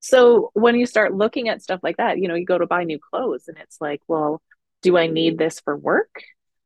so 0.00 0.50
when 0.54 0.74
you 0.76 0.86
start 0.86 1.14
looking 1.14 1.48
at 1.48 1.62
stuff 1.62 1.80
like 1.82 1.98
that, 1.98 2.18
you 2.18 2.28
know, 2.28 2.34
you 2.34 2.46
go 2.46 2.58
to 2.58 2.66
buy 2.66 2.84
new 2.84 2.98
clothes 2.98 3.48
and 3.48 3.58
it's 3.58 3.78
like, 3.80 4.00
well, 4.08 4.42
do 4.82 4.96
I 4.96 5.06
need 5.06 5.38
this 5.38 5.60
for 5.60 5.76
work 5.76 6.22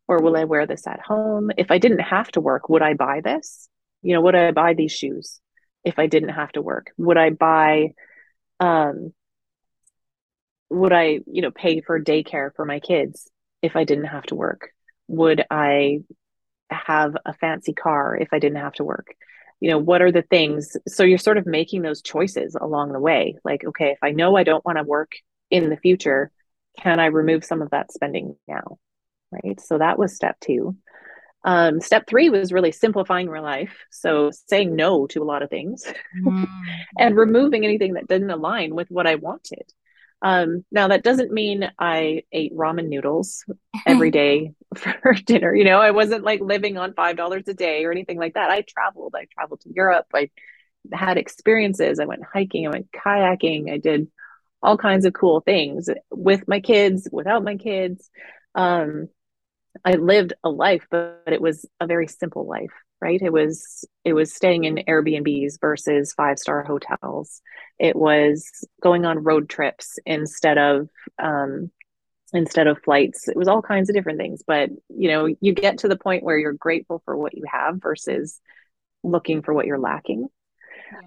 or 0.08 0.18
will 0.18 0.36
I 0.36 0.44
wear 0.44 0.66
this 0.66 0.86
at 0.86 1.00
home? 1.00 1.50
If 1.56 1.70
I 1.70 1.78
didn't 1.78 2.00
have 2.00 2.30
to 2.32 2.40
work, 2.40 2.68
would 2.68 2.82
I 2.82 2.94
buy 2.94 3.20
this? 3.22 3.68
You 4.02 4.14
know, 4.14 4.20
would 4.22 4.34
I 4.34 4.50
buy 4.52 4.74
these 4.74 4.92
shoes 4.92 5.40
if 5.84 5.98
I 5.98 6.06
didn't 6.06 6.30
have 6.30 6.52
to 6.52 6.62
work? 6.62 6.92
Would 6.98 7.16
I 7.16 7.30
buy 7.30 7.94
um 8.60 9.12
would 10.70 10.92
I, 10.92 11.20
you 11.26 11.42
know, 11.42 11.50
pay 11.50 11.80
for 11.80 12.00
daycare 12.00 12.54
for 12.54 12.64
my 12.64 12.78
kids 12.78 13.28
if 13.60 13.74
I 13.74 13.84
didn't 13.84 14.04
have 14.04 14.24
to 14.26 14.36
work? 14.36 14.70
Would 15.08 15.44
I 15.50 16.00
have 16.74 17.16
a 17.26 17.34
fancy 17.34 17.72
car 17.72 18.16
if 18.16 18.28
I 18.32 18.38
didn't 18.38 18.58
have 18.58 18.74
to 18.74 18.84
work? 18.84 19.14
You 19.60 19.70
know, 19.70 19.78
what 19.78 20.02
are 20.02 20.12
the 20.12 20.22
things? 20.22 20.76
So 20.88 21.04
you're 21.04 21.18
sort 21.18 21.36
of 21.36 21.46
making 21.46 21.82
those 21.82 22.02
choices 22.02 22.56
along 22.58 22.92
the 22.92 23.00
way. 23.00 23.36
Like, 23.44 23.64
okay, 23.64 23.90
if 23.90 23.98
I 24.02 24.10
know 24.10 24.36
I 24.36 24.44
don't 24.44 24.64
want 24.64 24.78
to 24.78 24.84
work 24.84 25.12
in 25.50 25.68
the 25.68 25.76
future, 25.76 26.30
can 26.78 26.98
I 26.98 27.06
remove 27.06 27.44
some 27.44 27.60
of 27.60 27.70
that 27.70 27.92
spending 27.92 28.36
now? 28.48 28.78
Right. 29.30 29.60
So 29.60 29.78
that 29.78 29.98
was 29.98 30.14
step 30.14 30.38
two. 30.40 30.76
Um, 31.44 31.80
step 31.80 32.06
three 32.06 32.28
was 32.30 32.52
really 32.52 32.72
simplifying 32.72 33.26
your 33.26 33.40
life. 33.40 33.76
So 33.90 34.30
saying 34.48 34.76
no 34.76 35.06
to 35.08 35.22
a 35.22 35.24
lot 35.24 35.42
of 35.42 35.50
things 35.50 35.84
mm. 36.24 36.46
and 36.98 37.16
removing 37.16 37.64
anything 37.64 37.94
that 37.94 38.08
didn't 38.08 38.30
align 38.30 38.74
with 38.74 38.90
what 38.90 39.06
I 39.06 39.14
wanted. 39.16 39.72
Um, 40.22 40.64
now 40.70 40.88
that 40.88 41.02
doesn't 41.02 41.32
mean 41.32 41.70
I 41.78 42.24
ate 42.30 42.54
ramen 42.54 42.88
noodles 42.88 43.44
every 43.86 44.10
day 44.22 44.52
for 44.76 45.12
dinner. 45.26 45.54
You 45.54 45.64
know, 45.64 45.80
I 45.80 45.92
wasn't 45.92 46.24
like 46.24 46.40
living 46.40 46.76
on 46.76 46.94
five 46.94 47.16
dollars 47.16 47.44
a 47.48 47.54
day 47.54 47.84
or 47.84 47.92
anything 47.92 48.18
like 48.18 48.34
that. 48.34 48.50
I 48.50 48.62
traveled. 48.62 49.14
I 49.16 49.26
traveled 49.32 49.60
to 49.62 49.72
Europe. 49.74 50.06
I 50.14 50.30
had 50.92 51.18
experiences. 51.18 51.98
I 52.00 52.06
went 52.06 52.22
hiking. 52.24 52.66
I 52.66 52.70
went 52.70 52.90
kayaking. 52.92 53.72
I 53.72 53.78
did 53.78 54.08
all 54.62 54.76
kinds 54.76 55.06
of 55.06 55.14
cool 55.14 55.40
things 55.40 55.88
with 56.10 56.46
my 56.46 56.60
kids, 56.60 57.08
without 57.10 57.42
my 57.44 57.56
kids. 57.56 58.10
Um, 58.54 59.08
I 59.84 59.92
lived 59.92 60.34
a 60.44 60.50
life, 60.50 60.86
but 60.90 61.22
it 61.26 61.40
was 61.40 61.64
a 61.80 61.86
very 61.86 62.08
simple 62.08 62.46
life 62.46 62.72
right? 63.00 63.20
It 63.20 63.32
was 63.32 63.84
it 64.04 64.12
was 64.12 64.34
staying 64.34 64.64
in 64.64 64.76
airbnbs 64.88 65.60
versus 65.60 66.12
five 66.12 66.38
star 66.38 66.62
hotels. 66.62 67.42
It 67.78 67.96
was 67.96 68.46
going 68.82 69.04
on 69.04 69.24
road 69.24 69.48
trips 69.48 69.98
instead 70.06 70.58
of 70.58 70.88
um, 71.18 71.70
instead 72.32 72.66
of 72.66 72.82
flights. 72.82 73.28
It 73.28 73.36
was 73.36 73.48
all 73.48 73.62
kinds 73.62 73.88
of 73.88 73.94
different 73.94 74.18
things 74.18 74.42
but 74.46 74.70
you 74.88 75.08
know 75.08 75.26
you 75.40 75.52
get 75.52 75.78
to 75.78 75.88
the 75.88 75.96
point 75.96 76.22
where 76.22 76.38
you're 76.38 76.52
grateful 76.52 77.02
for 77.04 77.16
what 77.16 77.36
you 77.36 77.44
have 77.50 77.80
versus 77.82 78.40
looking 79.02 79.42
for 79.42 79.54
what 79.54 79.66
you're 79.66 79.78
lacking. 79.78 80.28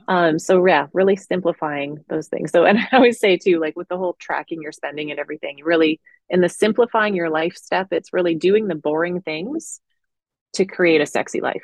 Um 0.07 0.39
so 0.39 0.65
yeah 0.65 0.87
really 0.93 1.15
simplifying 1.15 2.03
those 2.09 2.27
things. 2.27 2.51
So 2.51 2.65
and 2.69 2.79
i 2.79 2.87
always 2.93 3.19
say 3.19 3.37
too 3.37 3.59
like 3.59 3.75
with 3.75 3.87
the 3.87 3.97
whole 3.97 4.15
tracking 4.19 4.61
your 4.61 4.71
spending 4.71 5.11
and 5.11 5.19
everything 5.19 5.59
really 5.63 6.01
in 6.29 6.41
the 6.41 6.49
simplifying 6.49 7.15
your 7.15 7.29
life 7.29 7.55
step 7.55 7.87
it's 7.91 8.13
really 8.13 8.35
doing 8.35 8.67
the 8.67 8.75
boring 8.75 9.21
things 9.21 9.79
to 10.53 10.65
create 10.65 11.01
a 11.01 11.05
sexy 11.05 11.41
life 11.41 11.63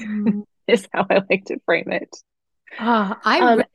mm. 0.00 0.42
is 0.68 0.88
how 0.92 1.06
I 1.08 1.22
like 1.28 1.46
to 1.46 1.58
frame 1.64 1.90
it. 1.92 2.14
Oh, 2.78 3.14
I 3.24 3.40
um, 3.40 3.58
really 3.58 3.68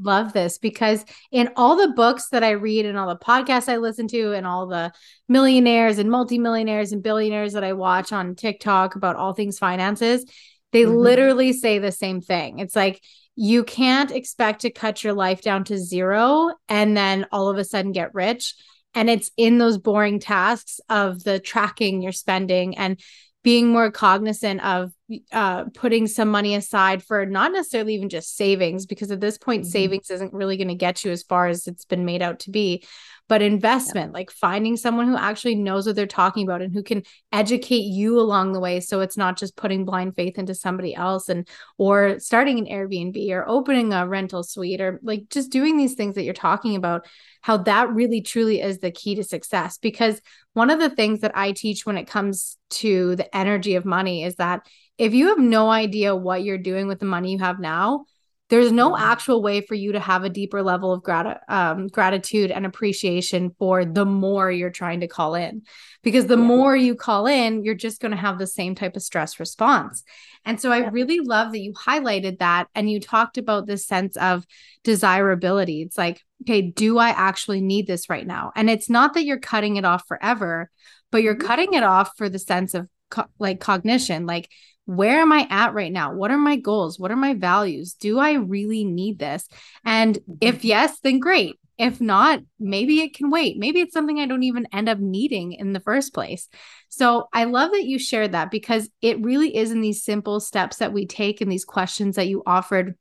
love 0.00 0.32
this 0.32 0.58
because 0.58 1.04
in 1.30 1.50
all 1.56 1.76
the 1.76 1.92
books 1.92 2.28
that 2.28 2.44
I 2.44 2.50
read 2.50 2.86
and 2.86 2.96
all 2.96 3.08
the 3.08 3.16
podcasts 3.16 3.68
I 3.68 3.78
listen 3.78 4.08
to 4.08 4.32
and 4.32 4.46
all 4.46 4.66
the 4.66 4.92
millionaires 5.28 5.98
and 5.98 6.10
multimillionaires 6.10 6.92
and 6.92 7.02
billionaires 7.02 7.52
that 7.52 7.64
I 7.64 7.72
watch 7.72 8.12
on 8.12 8.34
TikTok 8.34 8.94
about 8.94 9.16
all 9.16 9.32
things 9.32 9.58
finances, 9.58 10.24
they 10.72 10.82
mm-hmm. 10.82 10.94
literally 10.94 11.52
say 11.52 11.78
the 11.78 11.92
same 11.92 12.20
thing. 12.20 12.60
It's 12.60 12.76
like 12.76 13.02
you 13.40 13.64
can't 13.64 14.10
expect 14.10 14.62
to 14.62 14.70
cut 14.70 15.04
your 15.04 15.12
life 15.12 15.42
down 15.42 15.64
to 15.64 15.78
zero 15.78 16.50
and 16.68 16.96
then 16.96 17.26
all 17.30 17.48
of 17.48 17.56
a 17.56 17.64
sudden 17.64 17.92
get 17.92 18.14
rich. 18.14 18.54
And 18.94 19.08
it's 19.08 19.30
in 19.36 19.58
those 19.58 19.78
boring 19.78 20.18
tasks 20.18 20.80
of 20.88 21.22
the 21.22 21.38
tracking 21.38 22.02
your 22.02 22.12
spending 22.12 22.76
and 22.76 22.98
being 23.44 23.68
more 23.68 23.90
cognizant 23.90 24.64
of 24.64 24.92
uh, 25.32 25.64
putting 25.74 26.06
some 26.06 26.28
money 26.28 26.54
aside 26.54 27.02
for 27.02 27.24
not 27.24 27.52
necessarily 27.52 27.94
even 27.94 28.08
just 28.08 28.36
savings, 28.36 28.84
because 28.84 29.10
at 29.10 29.20
this 29.20 29.38
point, 29.38 29.62
mm-hmm. 29.62 29.70
savings 29.70 30.10
isn't 30.10 30.34
really 30.34 30.56
going 30.56 30.68
to 30.68 30.74
get 30.74 31.04
you 31.04 31.12
as 31.12 31.22
far 31.22 31.46
as 31.46 31.66
it's 31.66 31.84
been 31.84 32.04
made 32.04 32.20
out 32.20 32.40
to 32.40 32.50
be, 32.50 32.84
but 33.28 33.42
investment, 33.42 34.10
yeah. 34.10 34.14
like 34.18 34.30
finding 34.30 34.76
someone 34.76 35.06
who 35.06 35.16
actually 35.16 35.54
knows 35.54 35.86
what 35.86 35.94
they're 35.94 36.06
talking 36.06 36.44
about 36.44 36.62
and 36.62 36.72
who 36.72 36.82
can 36.82 37.02
educate 37.30 37.84
you 37.84 38.18
along 38.18 38.52
the 38.52 38.60
way. 38.60 38.80
So 38.80 39.00
it's 39.00 39.18
not 39.18 39.36
just 39.36 39.56
putting 39.56 39.84
blind 39.84 40.16
faith 40.16 40.38
into 40.38 40.54
somebody 40.54 40.94
else 40.94 41.28
and, 41.28 41.46
or 41.76 42.18
starting 42.18 42.58
an 42.58 42.66
Airbnb 42.66 43.30
or 43.30 43.46
opening 43.46 43.92
a 43.92 44.08
rental 44.08 44.42
suite 44.42 44.80
or 44.80 44.98
like 45.02 45.28
just 45.28 45.50
doing 45.50 45.76
these 45.76 45.94
things 45.94 46.14
that 46.14 46.24
you're 46.24 46.34
talking 46.34 46.74
about 46.74 47.06
how 47.42 47.58
that 47.58 47.90
really 47.90 48.22
truly 48.22 48.60
is 48.60 48.78
the 48.78 48.90
key 48.90 49.14
to 49.14 49.22
success. 49.22 49.78
Because 49.78 50.20
one 50.54 50.70
of 50.70 50.80
the 50.80 50.90
things 50.90 51.20
that 51.20 51.36
I 51.36 51.52
teach 51.52 51.84
when 51.84 51.98
it 51.98 52.08
comes 52.08 52.56
to 52.70 53.14
the 53.16 53.36
energy 53.36 53.74
of 53.74 53.84
money 53.84 54.24
is 54.24 54.36
that 54.36 54.66
if 54.96 55.14
you 55.14 55.28
have 55.28 55.38
no 55.38 55.70
idea 55.70 56.16
what 56.16 56.42
you're 56.42 56.58
doing 56.58 56.88
with 56.88 56.98
the 56.98 57.06
money 57.06 57.32
you 57.32 57.38
have 57.38 57.60
now, 57.60 58.06
there's 58.48 58.72
no 58.72 58.96
actual 58.96 59.42
way 59.42 59.60
for 59.60 59.74
you 59.74 59.92
to 59.92 60.00
have 60.00 60.24
a 60.24 60.30
deeper 60.30 60.62
level 60.62 60.92
of 60.92 61.02
grat- 61.02 61.42
um, 61.48 61.86
gratitude 61.88 62.50
and 62.50 62.64
appreciation 62.64 63.54
for 63.58 63.84
the 63.84 64.06
more 64.06 64.50
you're 64.50 64.70
trying 64.70 65.00
to 65.00 65.08
call 65.08 65.34
in. 65.34 65.62
Because 66.02 66.26
the 66.26 66.36
more 66.36 66.74
you 66.76 66.94
call 66.94 67.26
in 67.26 67.62
you're 67.62 67.74
just 67.74 68.00
going 68.00 68.12
to 68.12 68.16
have 68.16 68.38
the 68.38 68.46
same 68.46 68.74
type 68.74 68.96
of 68.96 69.02
stress 69.02 69.38
response. 69.38 70.02
And 70.44 70.60
so 70.60 70.72
i 70.72 70.88
really 70.88 71.20
love 71.20 71.52
that 71.52 71.60
you 71.60 71.72
highlighted 71.72 72.38
that 72.38 72.68
and 72.74 72.90
you 72.90 73.00
talked 73.00 73.36
about 73.36 73.66
this 73.66 73.86
sense 73.86 74.16
of 74.16 74.46
desirability. 74.84 75.82
It's 75.82 75.98
like 75.98 76.22
okay 76.42 76.62
do 76.62 76.98
i 76.98 77.10
actually 77.10 77.60
need 77.60 77.86
this 77.86 78.08
right 78.08 78.26
now? 78.26 78.52
And 78.56 78.70
it's 78.70 78.88
not 78.88 79.14
that 79.14 79.24
you're 79.24 79.38
cutting 79.38 79.76
it 79.76 79.84
off 79.84 80.04
forever 80.06 80.70
but 81.10 81.22
you're 81.22 81.34
mm-hmm. 81.34 81.46
cutting 81.46 81.74
it 81.74 81.82
off 81.82 82.12
for 82.16 82.28
the 82.28 82.38
sense 82.38 82.74
of 82.74 82.88
co- 83.10 83.26
like 83.38 83.60
cognition 83.60 84.26
like 84.26 84.48
where 84.88 85.20
am 85.20 85.32
I 85.32 85.46
at 85.50 85.74
right 85.74 85.92
now? 85.92 86.14
What 86.14 86.30
are 86.30 86.38
my 86.38 86.56
goals? 86.56 86.98
What 86.98 87.10
are 87.10 87.16
my 87.16 87.34
values? 87.34 87.92
Do 87.92 88.18
I 88.18 88.32
really 88.32 88.84
need 88.84 89.18
this? 89.18 89.46
And 89.84 90.16
if 90.40 90.56
mm-hmm. 90.60 90.66
yes, 90.66 90.98
then 91.00 91.18
great. 91.18 91.56
If 91.76 92.00
not, 92.00 92.40
maybe 92.58 93.00
it 93.00 93.14
can 93.14 93.28
wait. 93.28 93.58
Maybe 93.58 93.80
it's 93.80 93.92
something 93.92 94.18
I 94.18 94.24
don't 94.24 94.44
even 94.44 94.66
end 94.72 94.88
up 94.88 94.98
needing 94.98 95.52
in 95.52 95.74
the 95.74 95.80
first 95.80 96.14
place. 96.14 96.48
So 96.88 97.28
I 97.34 97.44
love 97.44 97.72
that 97.72 97.84
you 97.84 97.98
shared 97.98 98.32
that 98.32 98.50
because 98.50 98.88
it 99.02 99.22
really 99.22 99.54
is 99.54 99.72
in 99.72 99.82
these 99.82 100.02
simple 100.02 100.40
steps 100.40 100.78
that 100.78 100.94
we 100.94 101.04
take 101.04 101.42
and 101.42 101.52
these 101.52 101.66
questions 101.66 102.16
that 102.16 102.28
you 102.28 102.42
offered 102.46 102.94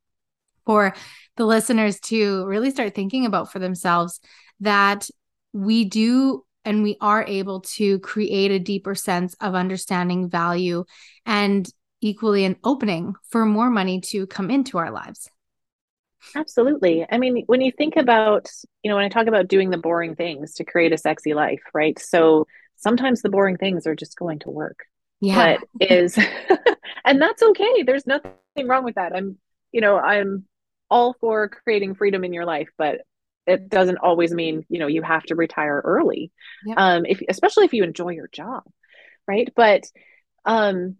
for 0.65 0.93
the 1.37 1.45
listeners 1.45 2.01
to 2.01 2.45
really 2.47 2.69
start 2.69 2.95
thinking 2.95 3.25
about 3.25 3.49
for 3.49 3.59
themselves 3.59 4.19
that 4.59 5.09
we 5.53 5.85
do 5.85 6.43
and 6.67 6.83
we 6.83 6.97
are 6.99 7.23
able 7.25 7.61
to 7.61 7.97
create 7.99 8.51
a 8.51 8.59
deeper 8.59 8.93
sense 8.93 9.35
of 9.39 9.55
understanding 9.55 10.29
value 10.29 10.83
and 11.25 11.71
equally 12.01 12.43
an 12.43 12.57
opening 12.61 13.15
for 13.29 13.45
more 13.45 13.69
money 13.69 14.01
to 14.01 14.27
come 14.27 14.51
into 14.51 14.77
our 14.77 14.91
lives. 14.91 15.29
Absolutely. 16.35 17.05
I 17.09 17.19
mean, 17.19 17.43
when 17.47 17.61
you 17.61 17.71
think 17.71 17.95
about, 17.95 18.49
you 18.83 18.89
know, 18.89 18.97
when 18.97 19.05
I 19.05 19.09
talk 19.09 19.27
about 19.27 19.47
doing 19.47 19.69
the 19.69 19.77
boring 19.77 20.15
things 20.15 20.55
to 20.55 20.65
create 20.65 20.91
a 20.91 20.97
sexy 20.97 21.33
life, 21.33 21.61
right? 21.73 21.97
So 21.97 22.47
sometimes 22.75 23.21
the 23.21 23.29
boring 23.29 23.55
things 23.55 23.87
are 23.87 23.95
just 23.95 24.17
going 24.17 24.39
to 24.39 24.49
work. 24.49 24.85
Yeah. 25.21 25.57
But 25.79 25.89
is 25.89 26.19
and 27.05 27.21
that's 27.21 27.41
okay. 27.41 27.83
There's 27.83 28.05
nothing 28.05 28.33
wrong 28.65 28.83
with 28.83 28.95
that. 28.95 29.15
I'm, 29.15 29.37
you 29.71 29.79
know, 29.79 29.97
I'm 29.97 30.43
all 30.89 31.15
for 31.21 31.47
creating 31.47 31.95
freedom 31.95 32.25
in 32.25 32.33
your 32.33 32.45
life, 32.45 32.67
but 32.77 33.01
it 33.47 33.69
doesn't 33.69 33.97
always 33.97 34.33
mean, 34.33 34.65
you 34.69 34.79
know, 34.79 34.87
you 34.87 35.01
have 35.01 35.23
to 35.23 35.35
retire 35.35 35.81
early. 35.83 36.31
Um 36.75 37.05
if 37.05 37.21
especially 37.29 37.65
if 37.65 37.73
you 37.73 37.83
enjoy 37.83 38.09
your 38.09 38.29
job, 38.31 38.63
right? 39.27 39.51
But 39.55 39.83
um 40.45 40.97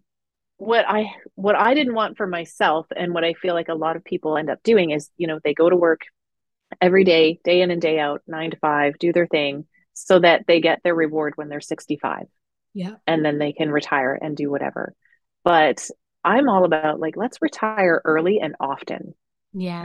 what 0.58 0.84
I 0.88 1.12
what 1.36 1.54
I 1.54 1.74
didn't 1.74 1.94
want 1.94 2.16
for 2.16 2.26
myself 2.26 2.86
and 2.94 3.14
what 3.14 3.24
I 3.24 3.34
feel 3.34 3.54
like 3.54 3.68
a 3.68 3.74
lot 3.74 3.96
of 3.96 4.04
people 4.04 4.36
end 4.36 4.50
up 4.50 4.62
doing 4.62 4.90
is, 4.90 5.08
you 5.16 5.26
know, 5.26 5.38
they 5.42 5.54
go 5.54 5.70
to 5.70 5.76
work 5.76 6.00
every 6.80 7.04
day, 7.04 7.40
day 7.44 7.62
in 7.62 7.70
and 7.70 7.80
day 7.80 7.98
out, 7.98 8.22
9 8.26 8.50
to 8.50 8.56
5, 8.58 8.98
do 8.98 9.12
their 9.12 9.26
thing 9.26 9.66
so 9.94 10.18
that 10.18 10.44
they 10.46 10.60
get 10.60 10.80
their 10.82 10.94
reward 10.94 11.32
when 11.36 11.48
they're 11.48 11.60
65. 11.60 12.26
Yeah. 12.74 12.96
And 13.06 13.24
then 13.24 13.38
they 13.38 13.52
can 13.52 13.70
retire 13.70 14.18
and 14.20 14.36
do 14.36 14.50
whatever. 14.50 14.94
But 15.44 15.88
I'm 16.24 16.48
all 16.48 16.64
about 16.64 17.00
like 17.00 17.16
let's 17.16 17.40
retire 17.40 18.02
early 18.04 18.40
and 18.40 18.54
often. 18.60 19.14
Yeah. 19.52 19.84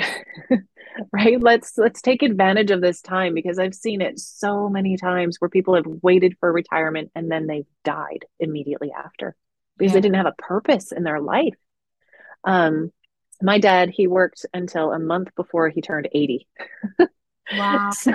right? 1.12 1.42
Let's 1.42 1.78
let's 1.78 2.02
take 2.02 2.24
advantage 2.24 2.72
of 2.72 2.82
this 2.82 3.02
time 3.02 3.34
because 3.34 3.60
I've 3.60 3.76
seen 3.76 4.02
it 4.02 4.20
so 4.20 4.70
many 4.70 4.98
times 4.98 5.38
where 5.40 5.50
people 5.50 5.76
have 5.76 5.86
waited 5.86 6.38
for 6.40 6.52
retirement 6.52 7.12
and 7.16 7.32
then 7.32 7.48
they've 7.48 7.68
died 7.84 8.26
immediately 8.40 8.92
after 8.92 9.36
because 9.78 9.92
yeah. 9.92 9.96
they 9.96 10.02
didn't 10.02 10.18
have 10.18 10.26
a 10.28 10.42
purpose 10.42 10.92
in 10.92 11.04
their 11.04 11.20
life. 11.20 11.56
Um, 12.44 12.92
my 13.42 13.60
dad, 13.60 13.90
he 13.90 14.08
worked 14.08 14.46
until 14.54 14.92
a 14.92 15.00
month 15.00 15.30
before 15.36 15.70
he 15.70 15.82
turned 15.82 16.08
80. 16.14 16.48
Wow. 17.58 17.92
so, 17.98 18.14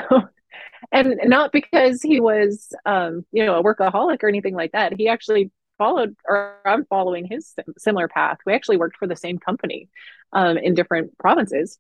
and 0.93 1.21
not 1.25 1.53
because 1.53 2.01
he 2.01 2.21
was, 2.21 2.73
um, 2.87 3.25
you 3.33 3.45
know, 3.45 3.59
a 3.59 3.62
workaholic 3.62 4.23
or 4.23 4.29
anything 4.29 4.55
like 4.55 4.73
that. 4.73 4.95
He 4.97 5.09
actually 5.09 5.51
followed 5.77 6.17
or 6.27 6.57
I'm 6.64 6.85
following 6.87 7.27
his 7.27 7.55
similar 7.77 8.09
path. 8.09 8.38
We 8.47 8.55
actually 8.55 8.79
worked 8.79 8.97
for 8.97 9.07
the 9.07 9.17
same 9.17 9.38
company 9.38 9.88
um, 10.33 10.57
in 10.57 10.75
different 10.75 11.17
provinces. 11.19 11.79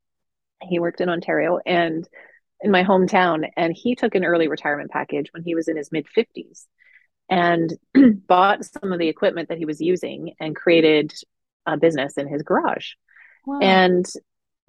He 0.62 0.78
worked 0.78 1.00
in 1.00 1.08
Ontario 1.08 1.58
and 1.64 2.08
in 2.60 2.70
my 2.70 2.82
hometown, 2.82 3.48
and 3.56 3.72
he 3.76 3.94
took 3.94 4.14
an 4.14 4.24
early 4.24 4.48
retirement 4.48 4.90
package 4.90 5.28
when 5.32 5.44
he 5.44 5.54
was 5.54 5.68
in 5.68 5.76
his 5.76 5.92
mid 5.92 6.06
50s 6.06 6.66
and 7.30 7.72
bought 8.26 8.64
some 8.64 8.92
of 8.92 8.98
the 8.98 9.08
equipment 9.08 9.48
that 9.48 9.58
he 9.58 9.64
was 9.64 9.80
using 9.80 10.34
and 10.40 10.56
created 10.56 11.12
a 11.66 11.76
business 11.76 12.16
in 12.16 12.26
his 12.26 12.42
garage. 12.42 12.92
Wow. 13.46 13.60
And 13.60 14.06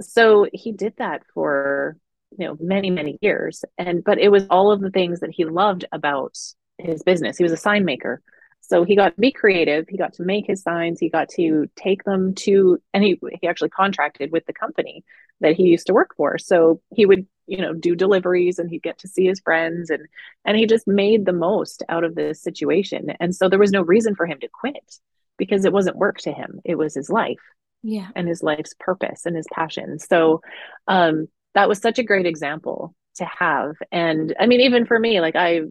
so 0.02 0.47
he 0.54 0.71
did 0.71 0.93
that 0.97 1.23
for 1.34 1.97
you 2.38 2.47
know 2.47 2.58
many 2.60 2.89
many 2.89 3.17
years 3.21 3.65
and 3.78 4.04
but 4.04 4.19
it 4.19 4.30
was 4.30 4.45
all 4.49 4.71
of 4.71 4.82
the 4.82 4.91
things 4.91 5.21
that 5.21 5.32
he 5.32 5.45
loved 5.45 5.86
about 5.91 6.38
his 6.78 7.02
business 7.04 7.38
he 7.38 7.43
was 7.43 7.52
a 7.52 7.58
sign 7.58 7.84
maker 7.86 8.21
so 8.62 8.84
he 8.84 8.95
got 8.95 9.15
to 9.15 9.22
be 9.22 9.32
creative. 9.32 9.88
He 9.89 9.98
got 9.98 10.13
to 10.13 10.24
make 10.24 10.45
his 10.45 10.62
signs. 10.62 11.00
He 11.00 11.10
got 11.10 11.30
to 11.30 11.67
take 11.76 12.04
them 12.04 12.36
to 12.36 12.80
and 12.93 13.04
he, 13.04 13.19
he 13.41 13.48
actually 13.48 13.69
contracted 13.69 14.32
with 14.32 14.45
the 14.45 14.54
company 14.54 15.04
that 15.41 15.56
he 15.56 15.63
used 15.63 15.88
to 15.88 15.93
work 15.93 16.12
for. 16.15 16.38
So 16.38 16.82
he 16.93 17.06
would 17.06 17.26
you 17.48 17.58
know 17.58 17.74
do 17.74 17.95
deliveries 17.95 18.60
and 18.60 18.69
he'd 18.69 18.84
get 18.84 19.00
to 19.00 19.08
see 19.08 19.26
his 19.26 19.39
friends 19.39 19.89
and 19.89 20.06
and 20.45 20.56
he 20.56 20.67
just 20.67 20.88
made 20.88 21.26
the 21.26 21.34
most 21.34 21.82
out 21.89 22.04
of 22.04 22.13
this 22.13 22.41
situation. 22.41 23.12
And 23.19 23.36
so 23.36 23.50
there 23.50 23.60
was 23.60 23.72
no 23.72 23.82
reason 23.82 24.15
for 24.15 24.28
him 24.28 24.39
to 24.41 24.48
quit 24.48 25.00
because 25.38 25.65
it 25.65 25.74
wasn't 25.74 25.98
work 25.98 26.19
to 26.19 26.32
him. 26.32 26.60
It 26.63 26.76
was 26.76 26.93
his 26.93 27.10
life 27.10 27.41
yeah. 27.82 28.10
and 28.15 28.28
his 28.28 28.43
life's 28.43 28.76
purpose 28.80 29.26
and 29.26 29.36
his 29.36 29.48
passion. 29.52 29.98
So 29.98 30.41
um 30.88 31.28
that 31.56 31.67
was 31.67 31.80
such 31.80 31.98
a 31.98 32.04
great 32.04 32.28
example 32.28 32.93
to 33.15 33.26
have. 33.26 33.78
And 33.91 34.36
i 34.39 34.45
mean 34.45 34.62
even 34.62 34.86
for 34.86 35.00
me 35.00 35.22
like 35.22 35.36
i 35.36 35.62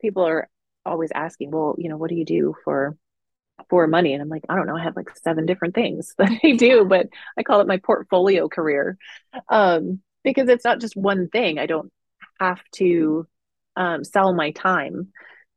people 0.00 0.24
are 0.24 0.48
always 0.86 1.10
asking 1.14 1.50
well 1.50 1.74
you 1.78 1.88
know 1.88 1.96
what 1.96 2.10
do 2.10 2.16
you 2.16 2.24
do 2.24 2.54
for 2.64 2.96
for 3.70 3.86
money? 3.86 4.12
And 4.12 4.22
i'm 4.22 4.28
like 4.28 4.44
i 4.48 4.56
don't 4.56 4.66
know. 4.66 4.76
I 4.76 4.82
have 4.82 4.96
like 4.96 5.16
seven 5.16 5.46
different 5.46 5.74
things 5.74 6.14
that 6.18 6.30
i 6.44 6.52
do 6.52 6.84
but 6.84 7.06
i 7.38 7.42
call 7.42 7.60
it 7.60 7.66
my 7.66 7.78
portfolio 7.78 8.48
career. 8.48 8.98
Um 9.48 10.00
because 10.22 10.48
it's 10.48 10.64
not 10.64 10.80
just 10.80 10.96
one 10.96 11.28
thing. 11.28 11.58
I 11.58 11.66
don't 11.66 11.92
have 12.40 12.60
to 12.76 13.26
um, 13.76 14.04
sell 14.04 14.32
my 14.32 14.52
time 14.52 15.12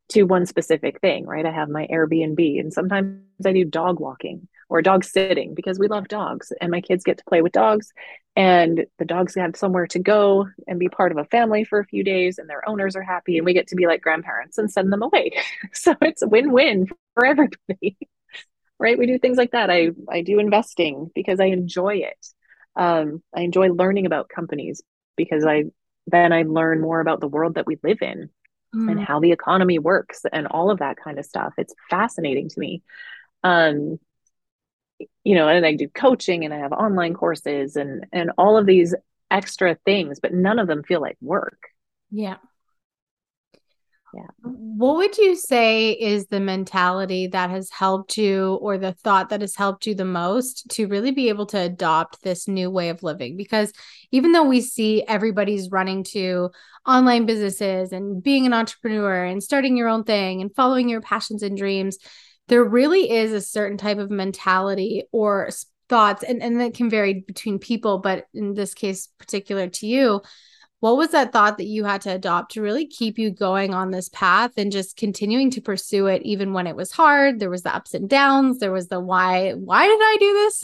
to 0.10 0.24
one 0.24 0.46
specific 0.46 1.00
thing 1.02 1.26
right? 1.26 1.46
I 1.46 1.52
have 1.52 1.70
my 1.70 1.88
airbnb 1.88 2.60
and 2.60 2.74
sometimes 2.74 3.22
i 3.46 3.54
do 3.54 3.66
dog 3.66 4.00
walking 4.00 4.48
or 4.70 4.82
dog 4.82 5.04
sitting 5.04 5.54
because 5.54 5.80
we 5.80 5.88
love 5.88 6.08
dogs 6.08 6.52
and 6.62 6.72
my 6.72 6.82
kids 6.82 7.04
get 7.04 7.18
to 7.18 7.24
play 7.28 7.42
with 7.42 7.54
dogs 7.54 7.92
and 8.36 8.86
the 9.00 9.06
dogs 9.06 9.36
have 9.36 9.56
somewhere 9.56 9.88
to 9.88 10.00
go 10.00 10.48
and 10.68 10.80
be 10.80 10.90
part 10.90 11.12
of 11.12 11.18
a 11.18 11.26
family 11.26 11.64
for 11.64 11.80
a 11.80 11.86
few 11.86 12.04
days 12.04 12.38
and 12.38 12.50
their 12.50 12.68
owners 12.68 12.96
are 12.96 13.02
happy 13.02 13.38
and 13.38 13.46
we 13.46 13.54
get 13.54 13.68
to 13.68 13.76
be 13.76 13.88
like 13.88 14.02
grandparents 14.02 14.58
and 14.58 14.72
send 14.72 14.92
them 14.92 15.02
away. 15.02 15.32
So 15.74 15.96
it's 16.02 16.22
a 16.22 16.28
win-win 16.28 16.88
for 17.14 17.26
everybody 17.26 17.98
right? 18.80 18.98
We 18.98 19.08
do 19.08 19.18
things 19.18 19.38
like 19.38 19.52
that. 19.52 19.70
I 19.70 19.90
i 20.10 20.22
do 20.22 20.40
investing 20.40 21.10
because 21.16 21.40
i 21.40 21.46
enjoy 21.46 21.96
it. 21.96 22.28
Um, 22.76 23.24
i 23.36 23.42
enjoy 23.42 23.70
learning 23.70 24.06
about 24.06 24.30
companies 24.30 24.82
because 25.16 25.46
i 25.46 25.66
then 26.06 26.32
i 26.32 26.44
learn 26.44 26.80
more 26.80 27.00
about 27.00 27.20
the 27.20 27.28
world 27.28 27.56
that 27.56 27.66
we 27.66 27.78
live 27.84 28.02
in 28.02 28.30
mm. 28.76 28.92
and 28.92 29.00
how 29.00 29.20
the 29.20 29.32
economy 29.32 29.80
works 29.80 30.22
and 30.32 30.48
all 30.48 30.70
of 30.72 30.80
that 30.80 30.98
kind 30.98 31.20
of 31.20 31.26
stuff. 31.26 31.54
It's 31.58 31.74
fascinating 31.90 32.50
to 32.50 32.60
me. 32.60 32.84
Um, 33.44 34.00
you 35.24 35.36
know, 35.36 35.48
and 35.48 35.66
I 35.66 35.76
do 35.76 35.88
coaching 35.88 36.46
and 36.46 36.54
I 36.54 36.58
have 36.58 36.72
online 36.72 37.14
courses 37.14 37.76
and 37.76 38.06
and 38.12 38.32
all 38.38 38.58
of 38.58 38.66
these 38.66 38.96
extra 39.30 39.76
things, 39.86 40.20
but 40.20 40.34
none 40.34 40.60
of 40.60 40.68
them 40.68 40.84
feel 40.84 41.02
like 41.02 41.18
work. 41.22 41.70
Yeah. 42.12 42.38
Yeah. 44.14 44.28
What 44.42 44.96
would 44.96 45.18
you 45.18 45.36
say 45.36 45.92
is 45.92 46.28
the 46.28 46.40
mentality 46.40 47.28
that 47.28 47.50
has 47.50 47.70
helped 47.70 48.18
you 48.18 48.54
or 48.62 48.78
the 48.78 48.94
thought 48.94 49.30
that 49.30 49.42
has 49.42 49.56
helped 49.56 49.86
you 49.86 49.94
the 49.94 50.06
most 50.06 50.70
to 50.72 50.88
really 50.88 51.12
be 51.12 51.28
able 51.30 51.46
to 51.48 51.60
adopt 51.60 52.24
this 52.24 52.48
new 52.48 52.72
way 52.72 52.90
of 52.90 53.04
living? 53.04 53.36
Because 53.36 53.74
even 54.12 54.32
though 54.32 54.46
we 54.46 54.62
see 54.62 55.04
everybody's 55.08 55.70
running 55.70 56.04
to 56.06 56.52
online 56.88 57.26
businesses 57.26 57.92
and 57.92 58.24
being 58.24 58.46
an 58.46 58.54
entrepreneur 58.54 59.26
and 59.26 59.44
starting 59.44 59.76
your 59.76 59.90
own 59.90 60.06
thing 60.06 60.42
and 60.42 60.56
following 60.56 60.88
your 60.88 61.02
passions 61.02 61.44
and 61.44 61.58
dreams, 61.58 61.98
there 62.48 62.64
really 62.64 63.12
is 63.12 63.34
a 63.34 63.42
certain 63.42 63.78
type 63.78 63.98
of 63.98 64.10
mentality 64.10 65.04
or 65.12 65.50
thoughts 65.90 66.24
and, 66.24 66.42
and 66.42 66.60
that 66.60 66.74
can 66.74 66.90
vary 66.90 67.24
between 67.26 67.60
people 67.60 68.00
but 68.00 68.28
in 68.34 68.54
this 68.54 68.74
case 68.74 69.10
particular 69.20 69.68
to 69.68 69.88
you 69.88 70.22
what 70.80 70.98
was 70.98 71.10
that 71.10 71.34
thought 71.34 71.58
that 71.58 71.66
you 71.66 71.86
had 71.86 72.02
to 72.02 72.14
adopt 72.14 72.52
to 72.52 72.62
really 72.62 72.86
keep 72.86 73.18
you 73.18 73.32
going 73.32 73.74
on 73.74 73.90
this 73.90 74.10
path 74.10 74.52
and 74.58 74.72
just 74.72 74.96
continuing 74.96 75.50
to 75.52 75.62
pursue 75.62 76.06
it 76.06 76.22
even 76.22 76.54
when 76.54 76.68
it 76.68 76.76
was 76.76 76.92
hard? 76.92 77.40
There 77.40 77.50
was 77.50 77.64
the 77.64 77.76
ups 77.76 77.96
and 77.96 78.08
downs 78.08 78.60
there 78.60 78.72
was 78.72 78.88
the 78.88 79.00
why 79.00 79.54
why 79.54 79.88
did 79.88 80.00
i 80.00 80.18
do 80.20 80.34
this? 80.34 80.64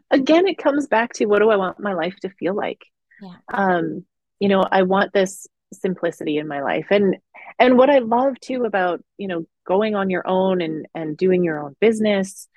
Again 0.10 0.46
it 0.46 0.56
comes 0.56 0.86
back 0.86 1.12
to 1.14 1.26
what 1.26 1.40
do 1.40 1.50
i 1.50 1.56
want 1.56 1.80
my 1.80 1.92
life 1.92 2.16
to 2.22 2.30
feel 2.30 2.54
like? 2.54 2.82
Yeah. 3.20 3.34
Um 3.52 4.04
you 4.40 4.48
know 4.48 4.64
i 4.70 4.82
want 4.82 5.12
this 5.12 5.46
simplicity 5.72 6.38
in 6.38 6.48
my 6.48 6.62
life. 6.62 6.86
And 6.90 7.16
and 7.58 7.76
what 7.76 7.90
i 7.90 7.98
love 7.98 8.38
too 8.40 8.64
about 8.64 9.02
you 9.16 9.28
know 9.28 9.44
going 9.66 9.94
on 9.94 10.10
your 10.10 10.26
own 10.26 10.60
and 10.60 10.86
and 10.94 11.16
doing 11.16 11.44
your 11.44 11.60
own 11.60 11.76
business 11.80 12.48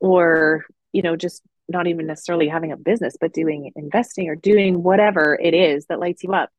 or 0.00 0.64
you 0.92 1.02
know 1.02 1.16
just 1.16 1.42
not 1.68 1.86
even 1.86 2.06
necessarily 2.06 2.48
having 2.48 2.72
a 2.72 2.76
business 2.76 3.16
but 3.20 3.32
doing 3.32 3.70
investing 3.76 4.28
or 4.28 4.36
doing 4.36 4.82
whatever 4.82 5.38
it 5.40 5.54
is 5.54 5.86
that 5.86 6.00
lights 6.00 6.22
you 6.22 6.32
up 6.32 6.50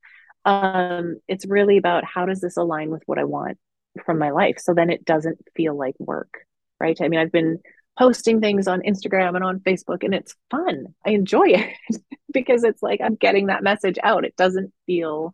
um 0.45 1.17
it's 1.28 1.45
really 1.45 1.78
about 1.78 2.04
how 2.04 2.26
does 2.26 2.41
this 2.41 2.58
align 2.58 2.89
with 2.89 3.04
what 3.06 3.19
i 3.19 3.24
want 3.24 3.58
from 4.06 4.17
my 4.17 4.30
life? 4.30 4.56
So 4.58 4.74
then 4.74 4.89
it 4.89 5.04
doesn't 5.04 5.39
feel 5.56 5.76
like 5.76 5.95
work 6.00 6.45
right? 6.80 6.97
I 7.02 7.08
mean 7.08 7.19
i've 7.19 7.32
been 7.32 7.60
posting 8.00 8.39
things 8.39 8.67
on 8.67 8.82
instagram 8.82 9.36
and 9.36 9.43
on 9.43 9.60
facebook 9.60 10.04
and 10.04 10.15
it's 10.15 10.34
fun. 10.50 10.95
I 11.06 11.12
enjoy 11.12 11.43
it 11.50 12.02
because 12.32 12.63
it's 12.63 12.82
like 12.82 13.02
i'm 13.04 13.15
getting 13.15 13.47
that 13.47 13.63
message 13.63 14.00
out. 14.02 14.26
It 14.26 14.36
doesn't 14.38 14.74
feel 14.88 15.34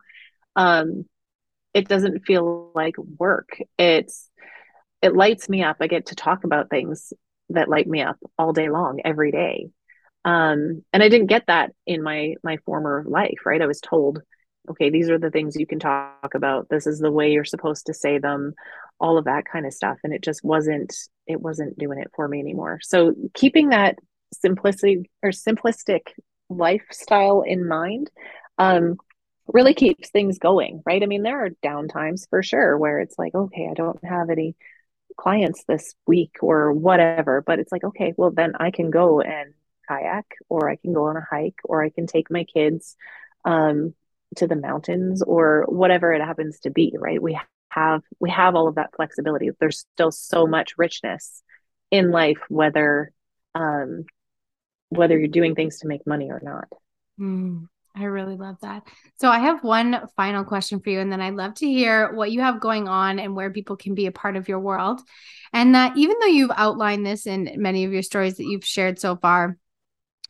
um 0.58 1.06
it 1.72 1.88
doesn't 1.88 2.26
feel 2.26 2.70
like 2.74 2.96
work 2.98 3.58
it's 3.78 4.28
it 5.02 5.14
lights 5.14 5.48
me 5.48 5.62
up. 5.62 5.76
I 5.80 5.86
get 5.86 6.06
to 6.06 6.14
talk 6.14 6.44
about 6.44 6.70
things 6.70 7.12
that 7.50 7.68
light 7.68 7.86
me 7.86 8.02
up 8.02 8.16
all 8.38 8.52
day 8.52 8.68
long, 8.68 9.00
every 9.04 9.30
day. 9.30 9.68
Um, 10.24 10.84
and 10.92 11.02
I 11.02 11.08
didn't 11.08 11.28
get 11.28 11.46
that 11.46 11.72
in 11.86 12.02
my 12.02 12.34
my 12.42 12.58
former 12.66 13.04
life, 13.06 13.38
right? 13.46 13.62
I 13.62 13.66
was 13.66 13.80
told, 13.80 14.20
okay, 14.70 14.90
these 14.90 15.08
are 15.08 15.18
the 15.18 15.30
things 15.30 15.56
you 15.56 15.66
can 15.66 15.78
talk 15.78 16.34
about. 16.34 16.68
This 16.68 16.86
is 16.86 16.98
the 16.98 17.12
way 17.12 17.32
you're 17.32 17.44
supposed 17.44 17.86
to 17.86 17.94
say 17.94 18.18
them, 18.18 18.54
all 19.00 19.16
of 19.16 19.24
that 19.26 19.44
kind 19.50 19.66
of 19.66 19.72
stuff. 19.72 19.98
And 20.04 20.12
it 20.12 20.22
just 20.22 20.44
wasn't 20.44 20.94
it 21.26 21.40
wasn't 21.40 21.78
doing 21.78 22.00
it 22.00 22.10
for 22.14 22.26
me 22.26 22.40
anymore. 22.40 22.80
So 22.82 23.14
keeping 23.34 23.70
that 23.70 23.96
simplicity 24.32 25.08
or 25.22 25.30
simplistic 25.30 26.00
lifestyle 26.50 27.42
in 27.42 27.66
mind 27.66 28.10
um, 28.58 28.96
really 29.48 29.74
keeps 29.74 30.10
things 30.10 30.38
going, 30.38 30.82
right? 30.86 31.02
I 31.02 31.06
mean, 31.06 31.22
there 31.22 31.44
are 31.44 31.50
down 31.62 31.88
times 31.88 32.26
for 32.30 32.42
sure 32.42 32.76
where 32.76 33.00
it's 33.00 33.18
like, 33.18 33.34
okay, 33.34 33.68
I 33.70 33.74
don't 33.74 34.02
have 34.04 34.30
any 34.30 34.56
clients 35.18 35.64
this 35.64 35.94
week 36.06 36.36
or 36.42 36.72
whatever 36.72 37.42
but 37.44 37.58
it's 37.58 37.72
like 37.72 37.82
okay 37.82 38.14
well 38.16 38.30
then 38.30 38.52
i 38.60 38.70
can 38.70 38.88
go 38.88 39.20
and 39.20 39.52
kayak 39.86 40.24
or 40.48 40.70
i 40.70 40.76
can 40.76 40.92
go 40.92 41.06
on 41.06 41.16
a 41.16 41.26
hike 41.28 41.58
or 41.64 41.82
i 41.84 41.90
can 41.90 42.06
take 42.06 42.30
my 42.30 42.44
kids 42.44 42.96
um, 43.44 43.94
to 44.36 44.46
the 44.46 44.56
mountains 44.56 45.22
or 45.22 45.64
whatever 45.68 46.12
it 46.12 46.22
happens 46.22 46.60
to 46.60 46.70
be 46.70 46.94
right 46.98 47.20
we 47.20 47.38
have 47.70 48.02
we 48.20 48.30
have 48.30 48.54
all 48.54 48.68
of 48.68 48.76
that 48.76 48.94
flexibility 48.94 49.50
there's 49.58 49.84
still 49.94 50.12
so 50.12 50.46
much 50.46 50.78
richness 50.78 51.42
in 51.90 52.10
life 52.10 52.38
whether 52.48 53.12
um 53.54 54.04
whether 54.90 55.18
you're 55.18 55.28
doing 55.28 55.54
things 55.54 55.78
to 55.78 55.88
make 55.88 56.06
money 56.06 56.30
or 56.30 56.40
not 56.42 56.68
mm. 57.18 57.66
I 57.98 58.04
really 58.04 58.36
love 58.36 58.56
that. 58.62 58.86
So 59.16 59.28
I 59.28 59.40
have 59.40 59.64
one 59.64 60.06
final 60.16 60.44
question 60.44 60.80
for 60.80 60.90
you, 60.90 61.00
and 61.00 61.10
then 61.10 61.20
I'd 61.20 61.34
love 61.34 61.54
to 61.54 61.66
hear 61.66 62.12
what 62.14 62.30
you 62.30 62.40
have 62.40 62.60
going 62.60 62.86
on 62.86 63.18
and 63.18 63.34
where 63.34 63.50
people 63.50 63.76
can 63.76 63.94
be 63.94 64.06
a 64.06 64.12
part 64.12 64.36
of 64.36 64.48
your 64.48 64.60
world. 64.60 65.00
And 65.52 65.74
that 65.74 65.96
even 65.96 66.16
though 66.20 66.26
you've 66.26 66.52
outlined 66.54 67.04
this 67.04 67.26
in 67.26 67.54
many 67.56 67.84
of 67.84 67.92
your 67.92 68.02
stories 68.02 68.36
that 68.36 68.44
you've 68.44 68.64
shared 68.64 69.00
so 69.00 69.16
far, 69.16 69.56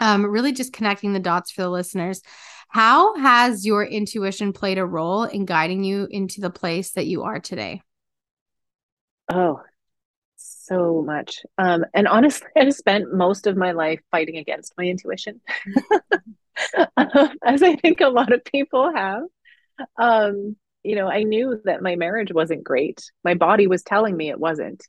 um, 0.01 0.25
really 0.25 0.53
just 0.53 0.73
connecting 0.73 1.13
the 1.13 1.19
dots 1.19 1.51
for 1.51 1.63
the 1.63 1.71
listeners. 1.71 2.23
How 2.69 3.17
has 3.17 3.67
your 3.67 3.85
intuition 3.85 4.53
played 4.53 4.79
a 4.79 4.87
role 4.87 5.25
in 5.25 5.45
guiding 5.45 5.85
you 5.85 6.07
into 6.11 6.41
the 6.41 6.51
place 6.51 6.93
that 6.93 7.07
you 7.07 7.25
are 7.25 7.41
today? 7.41 7.83
Oh, 9.31 9.61
so 10.39 11.03
much. 11.03 11.41
Um, 11.59 11.85
and 11.95 12.09
honestly, 12.09 12.49
I've 12.57 12.75
spent 12.75 13.13
most 13.13 13.47
of 13.47 13.57
my 13.57 13.73
life 13.73 14.01
fighting 14.11 14.37
against 14.37 14.75
my 14.79 14.85
intuition. 14.85 15.41
as 16.97 17.63
I 17.63 17.77
think 17.77 18.01
a 18.01 18.09
lot 18.09 18.33
of 18.33 18.45
people 18.45 18.93
have. 18.93 19.23
Um, 19.97 20.57
you 20.83 20.97
know, 20.97 21.09
I 21.09 21.23
knew 21.23 21.61
that 21.65 21.83
my 21.83 21.97
marriage 21.97 22.33
wasn't 22.33 22.65
great. 22.65 23.01
My 23.25 23.35
body 23.35 23.67
was 23.67 23.83
telling 23.83 24.17
me 24.17 24.31
it 24.31 24.41
wasn't. 24.41 24.83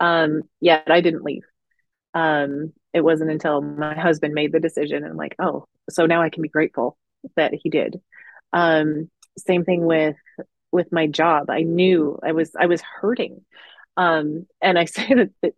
Um, 0.00 0.42
yet 0.60 0.90
I 0.90 1.00
didn't 1.00 1.24
leave. 1.24 1.44
Um, 2.14 2.72
it 2.92 3.00
wasn't 3.02 3.30
until 3.30 3.60
my 3.60 3.98
husband 3.98 4.34
made 4.34 4.52
the 4.52 4.60
decision 4.60 5.04
and 5.04 5.16
like, 5.16 5.36
oh, 5.38 5.66
so 5.90 6.06
now 6.06 6.22
I 6.22 6.30
can 6.30 6.42
be 6.42 6.48
grateful 6.48 6.96
that 7.36 7.54
he 7.54 7.70
did. 7.70 8.00
Um, 8.52 9.10
same 9.38 9.64
thing 9.64 9.84
with 9.84 10.16
with 10.70 10.90
my 10.90 11.06
job. 11.06 11.50
I 11.50 11.62
knew 11.62 12.18
I 12.22 12.32
was 12.32 12.52
I 12.58 12.66
was 12.66 12.82
hurting. 12.82 13.44
Um, 13.96 14.46
and 14.60 14.78
I 14.78 14.84
say 14.86 15.14
that 15.14 15.30
the 15.42 15.56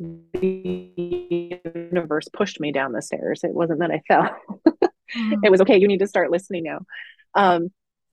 universe 1.92 2.29
pushed 2.33 2.61
me 2.61 2.73
down 2.73 2.92
the 2.92 3.03
stairs. 3.03 3.44
It 3.44 3.55
wasn't 3.55 3.81
that 3.81 3.90
I 3.90 4.03
fell. 4.09 4.37
It 5.16 5.51
was 5.51 5.61
okay. 5.61 5.79
You 5.79 5.87
need 5.87 6.01
to 6.01 6.09
start 6.09 6.33
listening 6.33 6.64
now. 6.64 6.81
Um, 7.35 7.68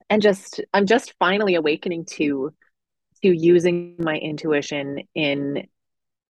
and 0.08 0.22
just 0.22 0.60
I'm 0.72 0.86
just 0.86 1.14
finally 1.18 1.56
awakening 1.56 2.04
to 2.10 2.52
to 3.22 3.32
using 3.32 3.96
my 3.98 4.16
intuition 4.18 5.00
in 5.12 5.66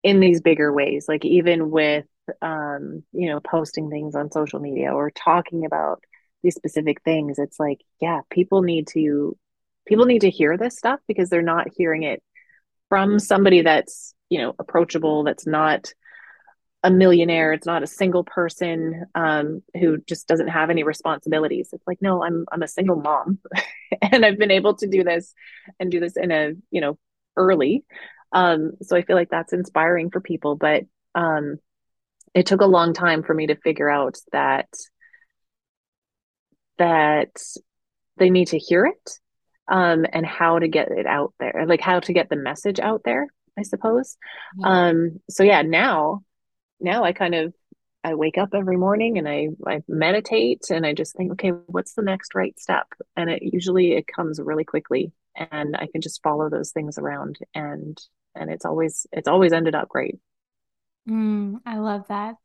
in 0.04 0.20
these 0.20 0.40
bigger 0.42 0.72
ways. 0.72 1.06
Like 1.08 1.24
even 1.24 1.70
with 1.70 2.04
um, 2.42 3.02
you 3.12 3.28
know, 3.28 3.40
posting 3.40 3.90
things 3.90 4.14
on 4.14 4.30
social 4.30 4.60
media 4.60 4.92
or 4.92 5.10
talking 5.10 5.64
about 5.64 6.02
these 6.42 6.54
specific 6.54 7.02
things. 7.02 7.38
It's 7.38 7.60
like, 7.60 7.80
yeah, 8.00 8.20
people 8.30 8.62
need 8.62 8.86
to 8.88 9.36
people 9.86 10.06
need 10.06 10.20
to 10.20 10.30
hear 10.30 10.56
this 10.56 10.76
stuff 10.76 11.00
because 11.08 11.30
they're 11.30 11.42
not 11.42 11.68
hearing 11.76 12.02
it 12.04 12.22
from 12.90 13.18
somebody 13.18 13.62
that's, 13.62 14.14
you 14.28 14.38
know, 14.38 14.54
approachable, 14.58 15.24
that's 15.24 15.46
not 15.46 15.94
a 16.82 16.90
millionaire, 16.90 17.52
it's 17.54 17.66
not 17.66 17.82
a 17.82 17.86
single 17.86 18.24
person 18.24 19.04
um, 19.14 19.62
who 19.78 19.98
just 20.06 20.26
doesn't 20.26 20.48
have 20.48 20.68
any 20.68 20.82
responsibilities. 20.82 21.70
It's 21.72 21.86
like, 21.86 22.02
no, 22.02 22.22
I'm 22.22 22.44
I'm 22.52 22.62
a 22.62 22.68
single 22.68 22.96
mom 22.96 23.38
and 24.02 24.24
I've 24.26 24.38
been 24.38 24.50
able 24.50 24.74
to 24.76 24.86
do 24.86 25.04
this 25.04 25.32
and 25.78 25.90
do 25.90 26.00
this 26.00 26.16
in 26.16 26.30
a, 26.30 26.52
you 26.70 26.82
know, 26.82 26.98
early. 27.36 27.84
Um, 28.32 28.72
so 28.82 28.96
I 28.96 29.02
feel 29.02 29.16
like 29.16 29.30
that's 29.30 29.52
inspiring 29.52 30.10
for 30.10 30.20
people. 30.20 30.56
But 30.56 30.84
um, 31.14 31.58
it 32.34 32.46
took 32.46 32.60
a 32.60 32.66
long 32.66 32.92
time 32.92 33.22
for 33.22 33.34
me 33.34 33.48
to 33.48 33.56
figure 33.56 33.88
out 33.88 34.16
that 34.32 34.68
that 36.78 37.36
they 38.16 38.30
need 38.30 38.48
to 38.48 38.58
hear 38.58 38.86
it 38.86 39.10
um, 39.70 40.04
and 40.12 40.26
how 40.26 40.58
to 40.58 40.68
get 40.68 40.90
it 40.90 41.06
out 41.06 41.32
there 41.38 41.64
like 41.66 41.80
how 41.80 42.00
to 42.00 42.12
get 42.12 42.28
the 42.28 42.36
message 42.36 42.80
out 42.80 43.02
there 43.04 43.28
i 43.58 43.62
suppose 43.62 44.16
yeah. 44.58 44.88
um 44.88 45.20
so 45.30 45.42
yeah 45.42 45.62
now 45.62 46.22
now 46.80 47.04
i 47.04 47.12
kind 47.12 47.34
of 47.34 47.54
i 48.04 48.14
wake 48.14 48.38
up 48.38 48.50
every 48.54 48.76
morning 48.76 49.18
and 49.18 49.28
i 49.28 49.48
i 49.66 49.80
meditate 49.88 50.62
and 50.70 50.84
i 50.84 50.92
just 50.92 51.16
think 51.16 51.32
okay 51.32 51.50
what's 51.66 51.94
the 51.94 52.02
next 52.02 52.34
right 52.34 52.58
step 52.58 52.86
and 53.16 53.30
it 53.30 53.42
usually 53.42 53.92
it 53.92 54.06
comes 54.06 54.40
really 54.42 54.64
quickly 54.64 55.12
and 55.36 55.76
i 55.76 55.86
can 55.86 56.00
just 56.00 56.22
follow 56.22 56.50
those 56.50 56.72
things 56.72 56.98
around 56.98 57.38
and 57.54 57.98
and 58.34 58.50
it's 58.50 58.64
always 58.64 59.06
it's 59.12 59.28
always 59.28 59.52
ended 59.52 59.74
up 59.74 59.88
great 59.88 60.16
Mm, 61.08 61.60
I 61.66 61.78
love 61.78 62.06
that. 62.08 62.36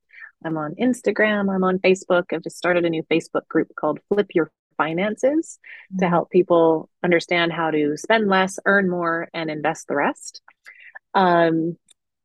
I'm 0.45 0.59
on 0.59 0.75
Instagram, 0.75 1.55
I'm 1.55 1.63
on 1.65 1.79
Facebook. 1.79 2.25
I've 2.33 2.43
just 2.43 2.59
started 2.59 2.85
a 2.85 2.91
new 2.91 3.03
Facebook 3.05 3.49
group 3.49 3.69
called 3.75 4.01
Flip 4.11 4.27
Your 4.35 4.53
finances 4.77 5.59
mm-hmm. 5.93 5.99
to 6.01 6.09
help 6.09 6.31
people 6.31 6.89
understand 7.03 7.53
how 7.53 7.71
to 7.71 7.97
spend 7.97 8.29
less, 8.29 8.59
earn 8.65 8.89
more, 8.89 9.29
and 9.35 9.51
invest 9.51 9.89
the 9.89 9.97
rest. 9.97 10.43
Um, 11.15 11.77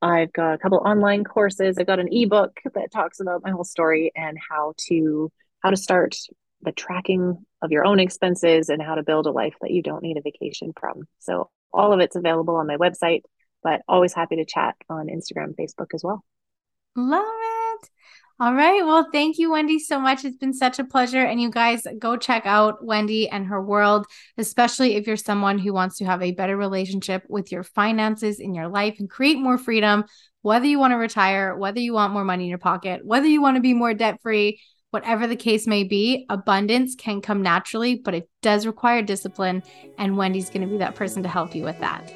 I've 0.02 0.32
got 0.32 0.54
a 0.54 0.58
couple 0.58 0.80
online 0.80 1.24
courses. 1.24 1.78
I've 1.78 1.88
got 1.88 2.00
an 2.00 2.10
ebook 2.12 2.60
that 2.74 2.92
talks 2.92 3.20
about 3.20 3.44
my 3.44 3.52
whole 3.52 3.66
story 3.66 4.12
and 4.16 4.38
how 4.50 4.74
to 4.88 5.32
how 5.62 5.72
to 5.72 5.78
start 5.78 6.16
the 6.62 6.72
tracking 6.72 7.46
of 7.62 7.72
your 7.72 7.86
own 7.86 8.00
expenses 8.00 8.70
and 8.70 8.82
how 8.82 8.96
to 8.96 9.04
build 9.04 9.28
a 9.28 9.32
life 9.32 9.56
that 9.62 9.72
you 9.72 9.82
don't 9.82 10.04
need 10.04 10.18
a 10.18 10.22
vacation 10.22 10.72
from. 10.80 11.04
So 11.20 11.50
all 11.74 11.94
of 11.94 12.00
it's 12.00 12.16
available 12.16 12.56
on 12.56 12.68
my 12.68 12.78
website, 12.78 13.24
but 13.62 13.82
always 13.88 14.14
happy 14.14 14.38
to 14.38 14.46
chat 14.46 14.76
on 14.90 15.08
Instagram, 15.08 15.56
Facebook 15.56 15.94
as 15.94 16.04
well. 16.04 16.24
Love. 16.96 17.39
All 18.42 18.54
right. 18.54 18.86
Well, 18.86 19.06
thank 19.12 19.38
you, 19.38 19.52
Wendy, 19.52 19.80
so 19.80 20.00
much. 20.00 20.24
It's 20.24 20.38
been 20.38 20.54
such 20.54 20.80
a 20.80 20.86
pleasure. 20.86 21.22
And 21.22 21.42
you 21.42 21.52
guys 21.52 21.86
go 21.98 22.16
check 22.16 22.46
out 22.46 22.82
Wendy 22.84 23.28
and 23.28 23.46
her 23.48 23.62
world, 23.62 24.06
especially 24.38 24.96
if 24.96 25.06
you're 25.06 25.18
someone 25.18 25.60
who 25.60 25.74
wants 25.74 25.98
to 25.98 26.06
have 26.06 26.22
a 26.22 26.32
better 26.32 26.56
relationship 26.56 27.24
with 27.28 27.52
your 27.52 27.64
finances 27.64 28.40
in 28.40 28.54
your 28.54 28.70
life 28.70 28.96
and 29.00 29.10
create 29.10 29.38
more 29.38 29.58
freedom, 29.58 30.06
whether 30.42 30.66
you 30.66 30.80
want 30.80 30.92
to 30.92 30.98
retire, 30.98 31.54
whether 31.58 31.82
you 31.82 31.92
want 31.92 32.14
more 32.14 32.24
money 32.24 32.46
in 32.46 32.50
your 32.50 32.60
pocket, 32.60 33.06
whether 33.06 33.28
you 33.28 33.42
want 33.42 33.58
to 33.58 33.62
be 33.62 33.74
more 33.74 33.94
debt 33.94 34.22
free, 34.22 34.62
whatever 34.92 35.28
the 35.28 35.36
case 35.36 35.68
may 35.68 35.84
be, 35.84 36.26
abundance 36.30 36.96
can 36.96 37.20
come 37.20 37.42
naturally, 37.42 37.96
but 37.96 38.14
it 38.14 38.30
does 38.42 38.66
require 38.66 39.02
discipline. 39.02 39.64
And 39.98 40.16
Wendy's 40.16 40.50
going 40.50 40.62
to 40.62 40.68
be 40.68 40.78
that 40.78 40.96
person 40.96 41.24
to 41.24 41.30
help 41.30 41.56
you 41.56 41.66
with 41.66 41.80
that. 41.80 42.10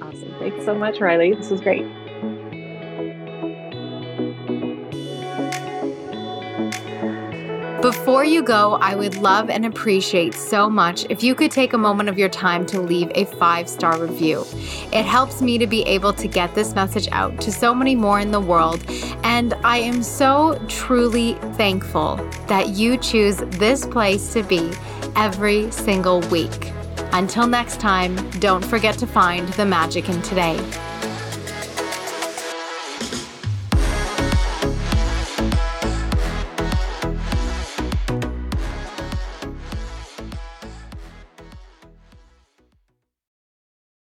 Awesome. 0.00 0.36
Thanks 0.38 0.64
so 0.64 0.76
much, 0.76 0.98
Rylee. 0.98 1.36
This 1.36 1.50
was 1.50 1.60
great. 1.60 1.84
Before 7.82 8.24
you 8.24 8.42
go, 8.42 8.74
I 8.80 8.96
would 8.96 9.18
love 9.18 9.50
and 9.50 9.64
appreciate 9.64 10.34
so 10.34 10.68
much 10.68 11.06
if 11.10 11.22
you 11.22 11.36
could 11.36 11.52
take 11.52 11.74
a 11.74 11.78
moment 11.78 12.08
of 12.08 12.18
your 12.18 12.28
time 12.28 12.66
to 12.66 12.80
leave 12.80 13.12
a 13.14 13.24
five 13.24 13.68
star 13.68 14.00
review. 14.00 14.44
It 14.92 15.04
helps 15.04 15.40
me 15.40 15.58
to 15.58 15.66
be 15.68 15.82
able 15.82 16.12
to 16.14 16.26
get 16.26 16.56
this 16.56 16.74
message 16.74 17.08
out 17.12 17.40
to 17.40 17.52
so 17.52 17.72
many 17.72 17.94
more 17.94 18.18
in 18.18 18.32
the 18.32 18.40
world. 18.40 18.84
And 19.22 19.54
I 19.62 19.78
am 19.78 20.02
so 20.02 20.60
truly 20.66 21.34
thankful 21.54 22.16
that 22.48 22.70
you 22.70 22.96
choose 22.96 23.36
this 23.36 23.86
place 23.86 24.32
to 24.32 24.42
be 24.42 24.72
every 25.14 25.70
single 25.70 26.20
week. 26.22 26.72
Until 27.12 27.46
next 27.46 27.78
time, 27.78 28.16
don't 28.40 28.64
forget 28.64 28.98
to 28.98 29.06
find 29.06 29.48
the 29.50 29.64
magic 29.64 30.08
in 30.08 30.20
today. 30.22 30.58